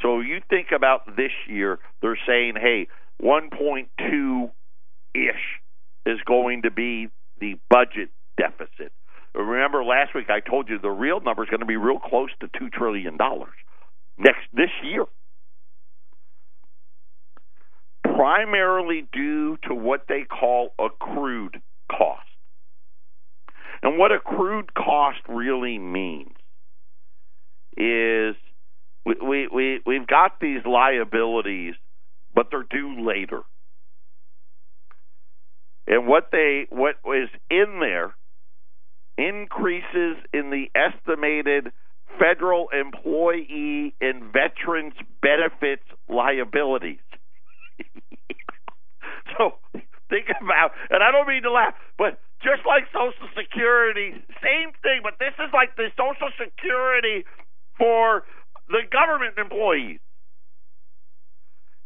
So 0.00 0.20
you 0.20 0.40
think 0.48 0.68
about 0.74 1.16
this 1.16 1.32
year, 1.48 1.80
they're 2.00 2.18
saying, 2.26 2.54
hey, 2.60 2.86
1.2 3.20 4.50
ish 5.14 5.60
is 6.06 6.18
going 6.26 6.62
to 6.62 6.70
be 6.70 7.08
the 7.40 7.54
budget 7.70 8.10
deficit. 8.36 8.92
Remember 9.34 9.84
last 9.84 10.14
week 10.14 10.30
I 10.30 10.40
told 10.40 10.68
you 10.68 10.78
the 10.78 10.90
real 10.90 11.20
number 11.20 11.44
is 11.44 11.50
going 11.50 11.60
to 11.60 11.66
be 11.66 11.76
real 11.76 11.98
close 11.98 12.30
to 12.40 12.48
two 12.58 12.70
trillion 12.70 13.16
dollars 13.16 13.54
next 14.18 14.40
this 14.52 14.70
year. 14.82 15.04
Primarily 18.02 19.06
due 19.12 19.58
to 19.68 19.74
what 19.74 20.06
they 20.08 20.22
call 20.22 20.70
accrued 20.78 21.60
cost. 21.90 22.22
And 23.82 23.98
what 23.98 24.10
accrued 24.10 24.74
cost 24.74 25.18
really 25.28 25.78
means 25.78 26.32
is 27.76 28.34
we, 29.06 29.14
we, 29.22 29.48
we, 29.48 29.80
we've 29.86 30.06
got 30.06 30.40
these 30.40 30.60
liabilities, 30.66 31.74
but 32.34 32.48
they're 32.50 32.66
due 32.68 33.06
later. 33.06 33.42
And 35.88 36.06
what 36.06 36.28
they 36.30 36.66
what 36.70 36.96
is 37.06 37.30
in 37.50 37.80
there 37.80 38.14
increases 39.16 40.16
in 40.32 40.50
the 40.50 40.66
estimated 40.76 41.72
federal 42.18 42.68
employee 42.68 43.94
and 44.00 44.32
veterans 44.32 44.94
benefits 45.20 45.82
liabilities. 46.08 47.02
so 49.36 49.54
think 50.08 50.26
about, 50.40 50.72
and 50.90 51.02
I 51.02 51.10
don't 51.10 51.26
mean 51.26 51.42
to 51.42 51.50
laugh, 51.50 51.74
but 51.96 52.20
just 52.42 52.62
like 52.66 52.84
Social 52.92 53.28
Security, 53.34 54.14
same 54.42 54.70
thing, 54.82 55.00
but 55.02 55.18
this 55.18 55.34
is 55.38 55.50
like 55.52 55.74
the 55.76 55.90
Social 55.98 56.30
Security 56.38 57.24
for 57.76 58.22
the 58.68 58.82
government 58.90 59.34
employees. 59.38 59.98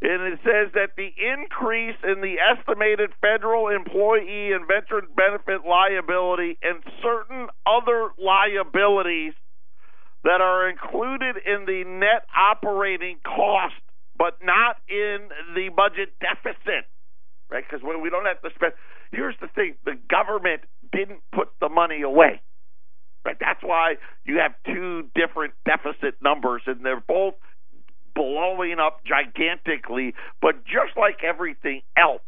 And 0.03 0.34
it 0.34 0.40
says 0.42 0.74
that 0.74 0.96
the 0.96 1.14
increase 1.14 1.96
in 2.03 2.20
the 2.20 2.34
estimated 2.42 3.11
federal 3.20 3.68
employee 3.68 4.50
and 4.50 4.66
veteran 4.66 5.07
benefit 5.14 5.62
liability 5.66 6.59
and 6.61 6.82
certain 7.00 7.46
other 7.64 8.11
liabilities 8.18 9.32
that 10.24 10.40
are 10.40 10.68
included 10.68 11.36
in 11.46 11.66
the 11.66 11.84
net 11.86 12.26
operating 12.34 13.18
cost, 13.24 13.78
but 14.18 14.38
not 14.42 14.76
in 14.88 15.28
the 15.55 15.70
budget 15.74 16.14
deficit, 16.18 16.86
right? 17.48 17.62
Because 17.62 17.84
when 17.84 18.03
we 18.03 18.11
don't 18.11 18.26
have 18.26 18.42
to 18.42 18.50
spend. 18.57 18.72
Here's 19.12 19.36
the 19.40 19.48
thing: 19.55 19.74
the 19.84 19.94
government 20.11 20.62
didn't 20.90 21.20
put 21.32 21.48
the 21.61 21.68
money 21.68 22.03
away, 22.03 22.40
right? 23.24 23.36
That's 23.38 23.62
why 23.62 23.96
you 24.24 24.38
have 24.38 24.53
two 24.66 25.11
different 25.14 25.55
deficit 25.64 26.16
numbers, 26.22 26.62
and 26.66 26.84
they're 26.84 27.03
both 27.07 27.34
blowing 28.15 28.77
up 28.79 29.01
gigantically. 29.05 30.15
But 30.41 30.65
just 30.65 30.97
like 30.97 31.25
everything 31.25 31.83
else, 31.97 32.23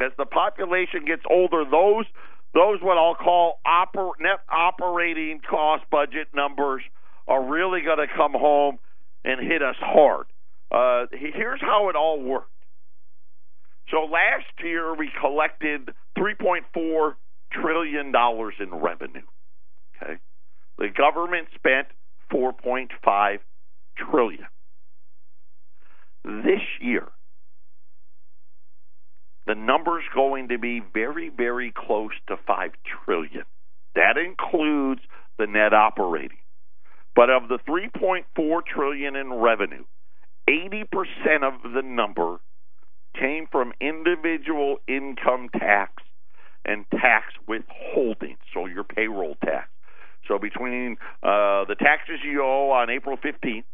as 0.00 0.12
the 0.16 0.26
population 0.26 1.04
gets 1.04 1.22
older, 1.28 1.64
those 1.64 2.06
those 2.52 2.80
what 2.82 2.98
I'll 2.98 3.14
call 3.14 3.60
oper, 3.66 4.10
net 4.18 4.40
operating 4.48 5.40
cost 5.48 5.84
budget 5.90 6.28
numbers 6.34 6.82
are 7.28 7.44
really 7.44 7.82
going 7.82 7.98
to 7.98 8.12
come 8.14 8.32
home 8.32 8.78
and 9.24 9.40
hit 9.40 9.62
us 9.62 9.76
hard. 9.78 10.26
Uh, 10.70 11.06
here's 11.12 11.60
how 11.60 11.88
it 11.90 11.96
all 11.96 12.20
worked. 12.20 12.50
So 13.90 14.04
last 14.04 14.46
year 14.62 14.94
we 14.94 15.10
collected 15.20 15.90
3.4 16.18 17.14
trillion 17.52 18.12
dollars 18.12 18.54
in 18.60 18.70
revenue. 18.74 19.22
Okay, 20.02 20.14
the 20.78 20.88
government 20.88 21.48
spent 21.54 21.88
4.5 22.32 23.38
trillion. 23.96 24.46
This 26.24 26.62
year, 26.80 27.08
the 29.46 29.54
number's 29.54 30.04
going 30.14 30.48
to 30.48 30.58
be 30.58 30.80
very, 30.92 31.28
very 31.28 31.72
close 31.74 32.12
to 32.28 32.36
five 32.46 32.72
trillion. 33.04 33.44
That 33.94 34.16
includes 34.16 35.00
the 35.38 35.46
net 35.46 35.72
operating. 35.72 36.38
But 37.16 37.30
of 37.30 37.48
the 37.48 37.58
3.4 37.68 38.60
trillion 38.66 39.16
in 39.16 39.32
revenue, 39.32 39.84
80% 40.48 40.84
of 41.42 41.72
the 41.74 41.82
number 41.82 42.38
came 43.18 43.46
from 43.50 43.72
individual 43.80 44.76
income 44.86 45.48
tax 45.58 46.02
and 46.64 46.84
tax 46.90 47.34
withholding, 47.48 48.36
so 48.54 48.66
your 48.66 48.84
payroll 48.84 49.36
tax. 49.44 49.68
So 50.28 50.38
between 50.38 50.96
uh, 51.22 51.64
the 51.64 51.76
taxes 51.78 52.20
you 52.24 52.42
owe 52.42 52.70
on 52.70 52.90
April 52.90 53.16
15th 53.16 53.64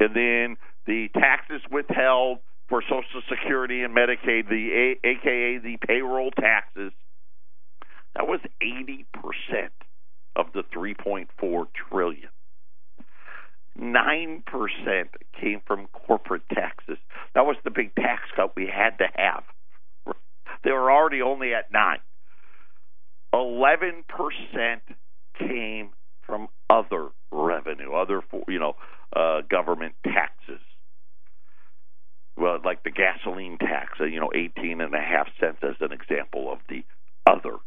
and 0.00 0.14
then 0.14 0.56
the 0.86 1.08
taxes 1.14 1.62
withheld 1.70 2.38
for 2.68 2.82
Social 2.82 3.22
Security 3.28 3.82
and 3.82 3.94
Medicaid, 3.94 4.48
the 4.48 4.96
A- 5.04 5.06
AKA 5.06 5.58
the 5.58 5.76
payroll 5.86 6.30
taxes, 6.30 6.92
that 8.14 8.26
was 8.26 8.40
80% 8.62 9.04
of 10.36 10.46
the 10.52 10.62
3.4 10.74 11.66
trillion. 11.90 12.28
9% 13.78 14.42
came 15.40 15.60
from 15.66 15.88
corporate 15.88 16.48
taxes. 16.52 16.96
That 17.34 17.44
was 17.44 17.56
the 17.64 17.70
big 17.70 17.94
tax 17.96 18.22
cut 18.36 18.54
we 18.56 18.66
had 18.66 18.98
to 18.98 19.06
have. 19.16 19.42
They 20.62 20.70
were 20.70 20.90
already 20.90 21.22
only 21.22 21.54
at 21.54 21.72
9. 21.72 21.98
11% 23.34 24.80
came 25.38 25.90
from 26.22 26.48
other 26.70 27.08
revenue, 27.32 27.92
other 27.94 28.22
you 28.48 28.60
know, 28.60 28.74
uh, 29.14 29.42
government 29.48 29.94
taxes. 30.04 30.60
Well, 32.36 32.58
like 32.64 32.82
the 32.82 32.90
gasoline 32.90 33.58
tax, 33.58 34.00
uh, 34.00 34.04
you 34.04 34.18
know, 34.18 34.30
18 34.34 34.80
and 34.80 34.94
a 34.94 34.98
half 34.98 35.28
cents 35.38 35.58
as 35.62 35.76
an 35.80 35.92
example 35.92 36.52
of 36.52 36.58
the 36.68 36.84
other. 37.26 37.58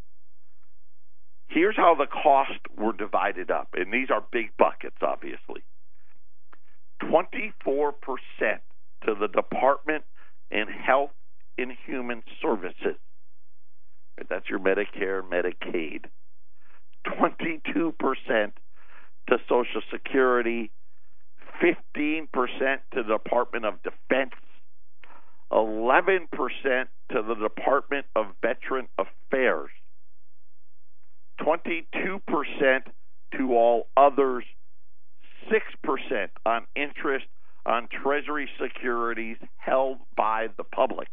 Here's 1.48 1.78
how 1.78 1.96
the 1.96 2.08
costs 2.08 2.60
were 2.78 2.92
divided 2.92 3.50
up, 3.50 3.70
and 3.74 3.94
these 3.94 4.10
are 4.12 4.24
big 4.32 4.52
buckets, 4.58 4.98
obviously. 5.02 5.64
24% 7.04 7.94
to 9.06 9.16
the 9.16 9.28
Department 9.28 10.04
in 10.52 10.68
Health 10.68 11.12
and 11.58 11.72
Human 11.86 12.24
Services. 12.42 12.98
That's 14.30 14.50
your 14.50 14.60
Medicare, 14.60 15.22
Medicaid. 15.24 16.06
22% 17.08 17.94
to 19.30 19.38
Social 19.48 19.82
Security, 19.92 20.72
15% 21.62 22.28
to 22.94 23.04
the 23.04 23.04
Department 23.04 23.66
of 23.66 23.76
Defense, 23.84 24.34
11% 25.52 26.28
to 27.12 27.22
the 27.22 27.36
Department 27.36 28.06
of 28.16 28.28
Veteran 28.42 28.88
Affairs, 28.98 29.70
22% 31.42 31.86
to 33.38 33.54
all 33.54 33.88
others, 33.96 34.44
6% 35.52 36.28
on 36.46 36.66
interest 36.76 37.26
on 37.66 37.88
Treasury 38.04 38.50
securities 38.62 39.38
held 39.58 39.98
by 40.16 40.48
the 40.58 40.64
public. 40.64 41.10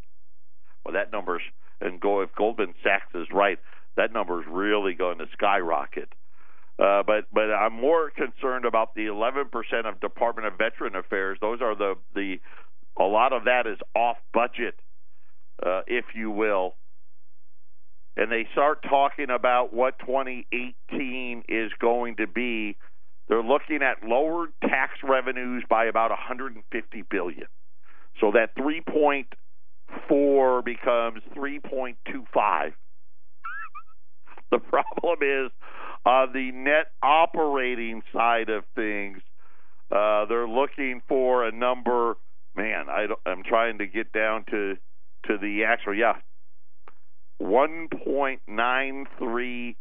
Well, 0.85 0.95
that 0.95 1.13
number's, 1.13 1.43
and 1.81 2.01
go 2.01 2.21
if 2.21 2.35
Goldman 2.35 2.75
Sachs 2.83 3.15
is 3.15 3.27
right, 3.33 3.59
that 3.97 4.13
number 4.13 4.41
is 4.41 4.47
really 4.49 4.95
going 4.95 5.19
to 5.19 5.27
skyrocket. 5.33 6.09
Uh, 6.79 7.03
but 7.05 7.27
but 7.33 7.53
I'm 7.53 7.73
more 7.73 8.11
concerned 8.11 8.65
about 8.65 8.97
the 8.97 9.07
11% 9.07 9.45
of 9.85 10.01
Department 10.01 10.49
of 10.49 10.59
Veteran 10.59 10.97
Affairs. 10.97 11.39
Those 11.41 11.61
are 11.61 11.77
the 11.77 11.95
the 12.15 12.41
a 12.99 13.05
lot 13.05 13.33
of 13.33 13.45
that 13.45 13.67
is 13.67 13.79
off 13.95 14.17
budget, 14.33 14.75
uh, 15.65 15.83
if 15.87 16.05
you 16.15 16.31
will. 16.31 16.75
And 18.17 18.31
they 18.31 18.47
start 18.53 18.83
talking 18.83 19.31
about 19.31 19.73
what 19.73 19.99
2018 20.01 21.45
is 21.49 21.73
going 21.81 22.17
to 22.17 22.27
be. 22.27 22.77
They're 23.29 23.43
looking 23.43 23.81
at 23.83 24.07
lower 24.07 24.49
tax 24.63 24.93
revenues 25.03 25.65
by 25.69 25.87
about 25.87 26.11
150 26.11 27.03
billion. 27.11 27.47
So 28.21 28.31
that 28.33 28.55
3.4 28.57 30.65
becomes 30.65 31.23
3.25. 31.35 32.73
the 34.51 34.59
problem 34.59 35.19
is 35.23 35.51
on 36.05 36.33
the 36.33 36.51
net 36.53 36.93
operating 37.03 38.03
side 38.13 38.51
of 38.51 38.65
things, 38.75 39.19
uh, 39.91 40.27
they're 40.27 40.49
looking 40.49 41.03
for 41.09 41.47
a 41.47 41.53
number. 41.53 42.17
Man, 42.57 42.89
I 42.89 43.07
am 43.27 43.43
trying 43.43 43.79
to 43.79 43.87
get 43.87 44.13
down 44.13 44.45
to 44.51 44.77
to 45.27 45.39
the 45.39 45.65
actual. 45.65 45.95
Yeah, 45.95 46.17
1.93 47.41 49.77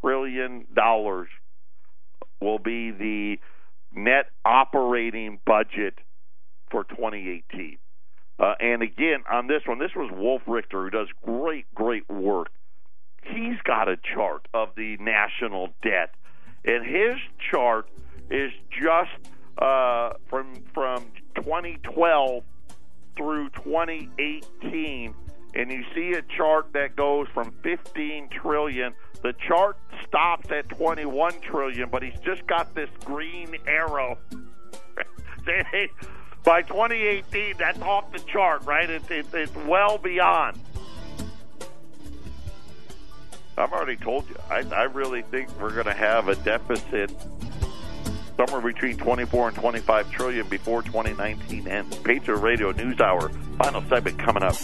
trillion 0.00 0.66
dollars 0.74 1.28
will 2.40 2.58
be 2.58 2.90
the 2.90 3.38
net 3.94 4.26
operating 4.44 5.38
budget 5.46 5.94
for 6.70 6.82
2018. 6.84 7.78
Uh, 8.38 8.52
and 8.60 8.82
again, 8.82 9.24
on 9.30 9.46
this 9.46 9.62
one, 9.64 9.78
this 9.78 9.92
was 9.96 10.10
Wolf 10.12 10.42
Richter, 10.46 10.84
who 10.84 10.90
does 10.90 11.08
great, 11.24 11.64
great 11.74 12.06
work 12.10 12.48
he's 13.26 13.60
got 13.64 13.88
a 13.88 13.96
chart 14.14 14.48
of 14.54 14.70
the 14.76 14.96
national 14.98 15.70
debt, 15.82 16.14
and 16.64 16.84
his 16.84 17.16
chart 17.50 17.88
is 18.30 18.52
just 18.70 19.30
uh, 19.58 20.12
from 20.28 20.54
from 20.74 21.04
2012 21.36 22.42
through 23.16 23.48
2018, 23.50 25.14
and 25.54 25.72
you 25.72 25.84
see 25.94 26.12
a 26.12 26.22
chart 26.36 26.72
that 26.74 26.96
goes 26.96 27.26
from 27.32 27.54
15 27.62 28.28
trillion. 28.28 28.92
The 29.22 29.32
chart 29.48 29.78
stops 30.06 30.50
at 30.50 30.68
21 30.68 31.40
trillion, 31.40 31.88
but 31.88 32.02
he's 32.02 32.18
just 32.24 32.46
got 32.46 32.74
this 32.74 32.90
green 33.04 33.56
arrow. 33.66 34.18
By 36.44 36.62
2018, 36.62 37.54
that's 37.58 37.80
off 37.80 38.12
the 38.12 38.20
chart, 38.20 38.64
right? 38.66 38.88
It's, 38.88 39.10
it's, 39.10 39.32
it's 39.34 39.54
well 39.66 39.98
beyond. 39.98 40.60
I've 43.58 43.72
already 43.72 43.96
told 43.96 44.28
you. 44.28 44.36
I, 44.50 44.64
I 44.74 44.84
really 44.84 45.22
think 45.22 45.48
we're 45.58 45.72
going 45.72 45.86
to 45.86 45.94
have 45.94 46.28
a 46.28 46.36
deficit 46.36 47.10
somewhere 48.36 48.60
between 48.60 48.98
24 48.98 49.48
and 49.48 49.56
25 49.56 50.10
trillion 50.10 50.48
before 50.48 50.82
2019 50.82 51.66
ends. 51.66 51.96
Patriot 51.98 52.38
Radio 52.38 52.72
News 52.72 53.00
Hour, 53.00 53.30
final 53.58 53.82
segment 53.88 54.18
coming 54.18 54.42
up. 54.42 54.56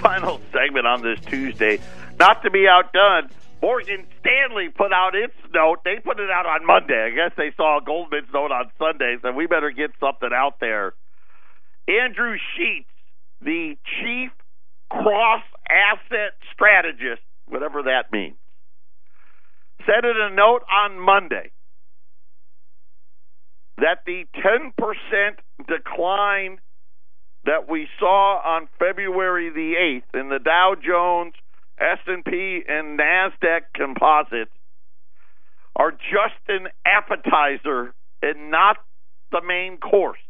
Final 0.00 0.40
segment 0.52 0.86
on 0.86 1.02
this 1.02 1.18
Tuesday. 1.26 1.80
Not 2.18 2.42
to 2.44 2.50
be 2.50 2.66
outdone, 2.68 3.30
Morgan 3.60 4.06
Stanley 4.20 4.68
put 4.68 4.92
out 4.92 5.14
its 5.14 5.34
note. 5.52 5.84
They 5.84 5.96
put 6.02 6.20
it 6.20 6.30
out 6.30 6.46
on 6.46 6.66
Monday. 6.66 7.10
I 7.10 7.10
guess 7.10 7.32
they 7.36 7.52
saw 7.56 7.80
Goldman's 7.80 8.28
note 8.32 8.52
on 8.52 8.70
Sunday, 8.78 9.16
so 9.22 9.32
we 9.32 9.46
better 9.46 9.70
get 9.70 9.90
something 9.98 10.30
out 10.32 10.60
there. 10.60 10.94
Andrew 11.88 12.36
Sheets, 12.56 12.88
the 13.40 13.76
chief 14.00 14.30
cross 14.92 15.42
asset 15.68 16.34
strategist, 16.52 17.22
whatever 17.46 17.82
that 17.84 18.12
means, 18.12 18.36
said 19.86 20.04
in 20.04 20.16
a 20.16 20.34
note 20.34 20.62
on 20.70 21.00
Monday 21.00 21.50
that 23.78 24.04
the 24.06 24.24
10% 24.36 24.74
decline 25.66 26.58
that 27.44 27.68
we 27.68 27.88
saw 27.98 28.38
on 28.44 28.68
February 28.78 29.50
the 29.50 29.74
8th 30.14 30.20
in 30.20 30.28
the 30.28 30.38
Dow 30.38 30.76
Jones, 30.80 31.34
S&P 31.78 32.62
and 32.68 32.98
Nasdaq 32.98 33.62
composites 33.74 34.52
are 35.74 35.90
just 35.90 36.38
an 36.48 36.68
appetizer 36.84 37.94
and 38.20 38.50
not 38.50 38.76
the 39.32 39.40
main 39.44 39.78
course. 39.78 40.20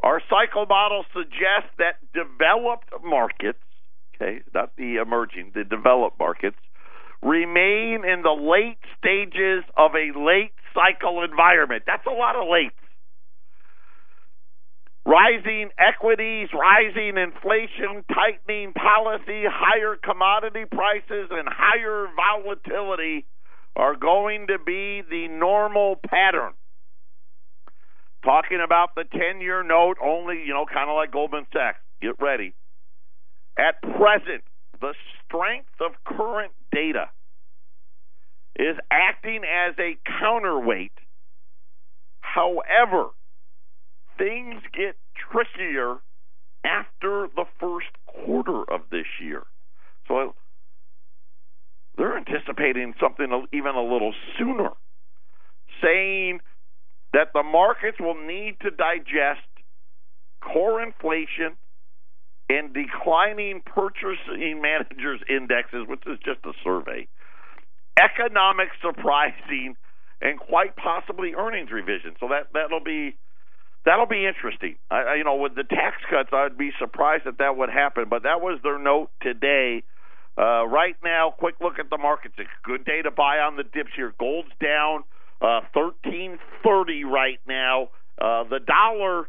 Our 0.00 0.20
cycle 0.30 0.66
model 0.66 1.04
suggests 1.12 1.72
that 1.78 1.98
developed 2.12 2.90
markets, 3.02 3.58
okay, 4.14 4.40
not 4.54 4.76
the 4.76 4.96
emerging, 4.96 5.52
the 5.54 5.64
developed 5.64 6.18
markets, 6.18 6.56
remain 7.22 8.04
in 8.04 8.22
the 8.22 8.36
late 8.36 8.78
stages 8.98 9.64
of 9.76 9.92
a 9.94 10.16
late 10.18 10.52
cycle 10.74 11.24
environment. 11.24 11.84
That's 11.86 12.06
a 12.06 12.14
lot 12.14 12.36
of 12.36 12.48
late. 12.48 12.72
Rising 15.06 15.70
equities, 15.78 16.48
rising 16.52 17.16
inflation, 17.16 18.04
tightening 18.12 18.72
policy, 18.74 19.44
higher 19.46 19.96
commodity 20.02 20.64
prices, 20.70 21.30
and 21.30 21.48
higher 21.48 22.06
volatility 22.14 23.24
are 23.76 23.94
going 23.94 24.48
to 24.48 24.58
be 24.58 25.02
the 25.08 25.28
normal 25.28 25.96
pattern. 26.08 26.52
Talking 28.26 28.58
about 28.62 28.96
the 28.96 29.04
10 29.04 29.40
year 29.40 29.62
note, 29.62 29.98
only, 30.02 30.42
you 30.44 30.52
know, 30.52 30.66
kind 30.66 30.90
of 30.90 30.96
like 30.96 31.12
Goldman 31.12 31.46
Sachs. 31.52 31.78
Get 32.02 32.20
ready. 32.20 32.54
At 33.56 33.80
present, 33.80 34.42
the 34.80 34.94
strength 35.24 35.70
of 35.80 35.92
current 36.04 36.50
data 36.72 37.10
is 38.58 38.76
acting 38.90 39.42
as 39.44 39.76
a 39.78 39.96
counterweight. 40.20 40.90
However, 42.18 43.10
things 44.18 44.60
get 44.76 44.96
trickier 45.30 45.98
after 46.64 47.28
the 47.36 47.44
first 47.60 47.86
quarter 48.06 48.64
of 48.68 48.80
this 48.90 49.06
year. 49.22 49.44
So 50.08 50.34
they're 51.96 52.18
anticipating 52.18 52.94
something 53.00 53.46
even 53.52 53.76
a 53.76 53.82
little 53.82 54.14
sooner, 54.36 54.70
saying 55.80 56.40
that 57.16 57.32
the 57.32 57.42
markets 57.42 57.96
will 57.98 58.20
need 58.26 58.60
to 58.60 58.70
digest 58.70 59.48
core 60.44 60.82
inflation 60.82 61.56
and 62.50 62.74
declining 62.74 63.62
purchasing 63.64 64.60
managers 64.60 65.20
indexes, 65.26 65.88
which 65.88 66.02
is 66.06 66.18
just 66.22 66.44
a 66.44 66.52
survey, 66.62 67.08
economic 67.96 68.68
surprising, 68.84 69.76
and 70.20 70.38
quite 70.38 70.76
possibly 70.76 71.32
earnings 71.32 71.70
revision. 71.72 72.14
So 72.20 72.28
that 72.28 72.52
that'll 72.52 72.84
be 72.84 73.16
that'll 73.86 74.06
be 74.06 74.26
interesting. 74.26 74.76
I, 74.90 75.14
you 75.16 75.24
know, 75.24 75.36
with 75.36 75.54
the 75.54 75.64
tax 75.64 75.96
cuts, 76.10 76.28
I'd 76.34 76.58
be 76.58 76.70
surprised 76.78 77.24
that 77.24 77.38
that 77.38 77.56
would 77.56 77.70
happen. 77.70 78.10
But 78.10 78.24
that 78.24 78.42
was 78.42 78.60
their 78.62 78.78
note 78.78 79.08
today. 79.22 79.84
Uh, 80.36 80.68
right 80.68 80.96
now, 81.02 81.32
quick 81.32 81.54
look 81.62 81.78
at 81.78 81.88
the 81.88 81.96
markets. 81.96 82.34
It's 82.36 82.46
a 82.46 82.68
good 82.68 82.84
day 82.84 83.00
to 83.00 83.10
buy 83.10 83.38
on 83.38 83.56
the 83.56 83.64
dips 83.64 83.96
here. 83.96 84.12
Gold's 84.20 84.52
down 84.60 85.04
uh, 85.40 85.60
thirteen 85.74 86.38
thirty 86.64 87.04
right 87.04 87.40
now. 87.46 87.90
Uh, 88.20 88.44
the 88.44 88.60
dollar. 88.60 89.28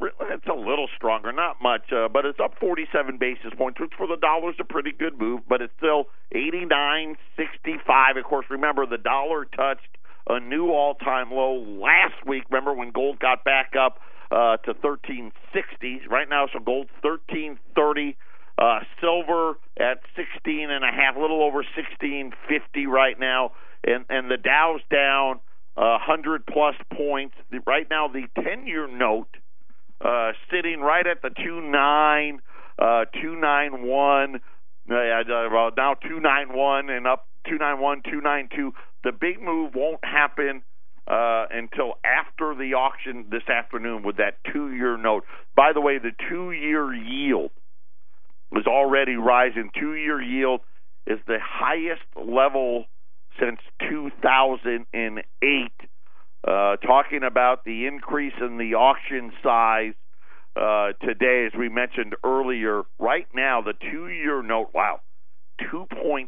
It's 0.00 0.46
a 0.48 0.54
little 0.54 0.88
stronger, 0.96 1.30
not 1.30 1.62
much, 1.62 1.92
uh, 1.92 2.08
but 2.08 2.24
it's 2.24 2.40
up 2.40 2.54
47 2.58 3.18
basis 3.18 3.52
points, 3.56 3.78
which 3.78 3.92
for 3.96 4.08
the 4.08 4.16
dollar 4.16 4.50
is 4.50 4.56
a 4.58 4.64
pretty 4.64 4.90
good 4.90 5.16
move. 5.16 5.42
But 5.48 5.62
it's 5.62 5.72
still 5.78 6.06
89.65. 6.34 8.18
Of 8.18 8.24
course, 8.24 8.46
remember 8.50 8.84
the 8.84 8.98
dollar 8.98 9.44
touched 9.44 9.98
a 10.28 10.40
new 10.40 10.70
all-time 10.70 11.30
low 11.30 11.54
last 11.54 12.26
week. 12.26 12.44
Remember 12.50 12.72
when 12.72 12.90
gold 12.90 13.20
got 13.20 13.44
back 13.44 13.74
up 13.78 14.00
uh, 14.32 14.56
to 14.64 14.72
1360? 14.72 16.02
Right 16.10 16.28
now, 16.28 16.46
so 16.52 16.58
gold 16.58 16.88
1330. 17.02 18.16
Uh, 18.58 18.80
silver 19.00 19.54
at 19.78 20.00
16 20.14 20.70
and 20.70 20.84
a 20.84 20.92
half, 20.92 21.16
a 21.16 21.18
little 21.18 21.42
over 21.42 21.64
1650 21.74 22.86
right 22.86 23.18
now, 23.18 23.52
and 23.84 24.04
and 24.08 24.30
the 24.30 24.36
Dow's 24.36 24.80
down 24.90 25.40
uh, 25.76 25.98
100 26.06 26.46
plus 26.46 26.74
points. 26.94 27.34
Right 27.66 27.86
now, 27.88 28.08
the 28.08 28.26
10-year 28.38 28.88
note 28.88 29.28
uh, 30.02 30.32
sitting 30.50 30.80
right 30.80 31.06
at 31.06 31.22
the 31.22 31.30
two 31.30 31.60
nine, 31.60 32.40
uh, 32.78 33.04
two 33.20 33.36
nine 33.36 33.86
one. 33.86 34.36
Uh, 34.90 35.22
well, 35.50 35.70
now 35.76 35.94
two 35.94 36.18
nine 36.18 36.52
one 36.52 36.90
and 36.90 37.06
up 37.06 37.28
two 37.48 37.56
nine 37.56 37.80
one, 37.80 38.02
two 38.10 38.20
nine 38.20 38.48
two. 38.54 38.72
The 39.04 39.12
big 39.12 39.40
move 39.40 39.74
won't 39.74 40.04
happen 40.04 40.62
uh, 41.06 41.46
until 41.50 41.98
after 42.04 42.54
the 42.54 42.74
auction 42.74 43.26
this 43.30 43.48
afternoon 43.48 44.02
with 44.02 44.16
that 44.16 44.38
two 44.52 44.72
year 44.72 44.96
note. 44.96 45.24
By 45.56 45.72
the 45.72 45.80
way, 45.80 45.98
the 45.98 46.12
two 46.28 46.50
year 46.50 46.92
yield 46.92 47.50
is 48.56 48.66
already 48.66 49.14
rising. 49.14 49.70
Two 49.78 49.94
year 49.94 50.20
yield 50.20 50.60
is 51.06 51.18
the 51.26 51.38
highest 51.40 52.02
level 52.16 52.86
since 53.40 53.60
2008. 53.88 55.72
Uh, 56.44 56.76
talking 56.76 57.22
about 57.22 57.64
the 57.64 57.86
increase 57.86 58.34
in 58.40 58.58
the 58.58 58.74
auction 58.74 59.32
size 59.42 59.94
uh, 60.56 60.92
today, 61.00 61.46
as 61.46 61.56
we 61.56 61.68
mentioned 61.68 62.16
earlier, 62.24 62.82
right 62.98 63.26
now 63.34 63.62
the 63.62 63.74
two 63.74 64.08
year 64.08 64.42
note, 64.42 64.70
wow, 64.74 65.00
2.25 65.62 66.26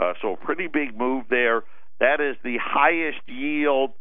uh, 0.00 0.14
so 0.20 0.32
a 0.32 0.36
pretty 0.36 0.66
big 0.66 0.96
move 0.96 1.24
there. 1.28 1.62
That 2.00 2.20
is 2.20 2.36
the 2.42 2.56
highest 2.62 3.20
yield 3.26 3.92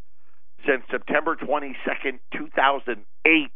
since 0.65 0.83
September 0.89 1.35
22nd, 1.35 2.19
2008. 2.35 3.51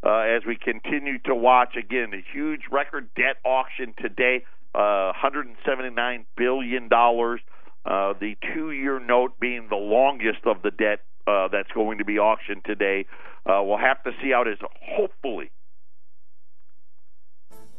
Uh, 0.00 0.08
as 0.20 0.42
we 0.46 0.56
continue 0.56 1.18
to 1.24 1.34
watch 1.34 1.74
again, 1.76 2.12
a 2.14 2.22
huge 2.32 2.62
record 2.70 3.08
debt 3.16 3.36
auction 3.44 3.94
today, 3.98 4.44
uh, 4.78 5.12
179 5.20 6.26
billion 6.36 6.88
dollars. 6.88 7.40
Uh, 7.84 8.12
the 8.20 8.36
two-year 8.54 9.00
note 9.00 9.38
being 9.40 9.66
the 9.68 9.76
longest 9.76 10.40
of 10.44 10.62
the 10.62 10.70
debt 10.70 11.00
uh, 11.26 11.48
that's 11.48 11.70
going 11.72 11.98
to 11.98 12.04
be 12.04 12.18
auctioned 12.18 12.62
today. 12.64 13.04
Uh, 13.46 13.62
we'll 13.64 13.78
have 13.78 14.02
to 14.04 14.12
see 14.22 14.30
how 14.30 14.42
it 14.42 14.48
is. 14.48 14.58
Hopefully, 14.82 15.50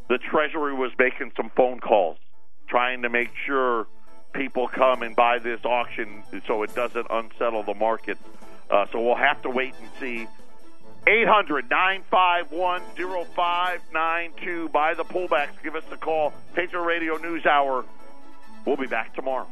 the 0.09 0.17
Treasury 0.17 0.73
was 0.73 0.91
making 0.97 1.31
some 1.37 1.51
phone 1.55 1.79
calls 1.79 2.17
trying 2.67 3.01
to 3.03 3.09
make 3.09 3.29
sure 3.45 3.87
people 4.33 4.67
come 4.67 5.01
and 5.01 5.15
buy 5.15 5.39
this 5.39 5.59
auction 5.63 6.23
so 6.47 6.63
it 6.63 6.73
doesn't 6.75 7.07
unsettle 7.09 7.63
the 7.63 7.73
market. 7.73 8.17
Uh, 8.69 8.85
so 8.91 9.01
we'll 9.01 9.15
have 9.15 9.41
to 9.41 9.49
wait 9.49 9.73
and 9.79 9.89
see. 9.99 10.27
800 11.07 11.69
951 11.69 12.81
0592. 13.35 14.69
Buy 14.69 14.93
the 14.93 15.03
pullbacks. 15.03 15.61
Give 15.63 15.75
us 15.75 15.83
a 15.91 15.97
call. 15.97 16.33
Patriot 16.53 16.83
Radio 16.83 17.17
News 17.17 17.45
Hour. 17.45 17.85
We'll 18.65 18.77
be 18.77 18.87
back 18.87 19.15
tomorrow. 19.15 19.47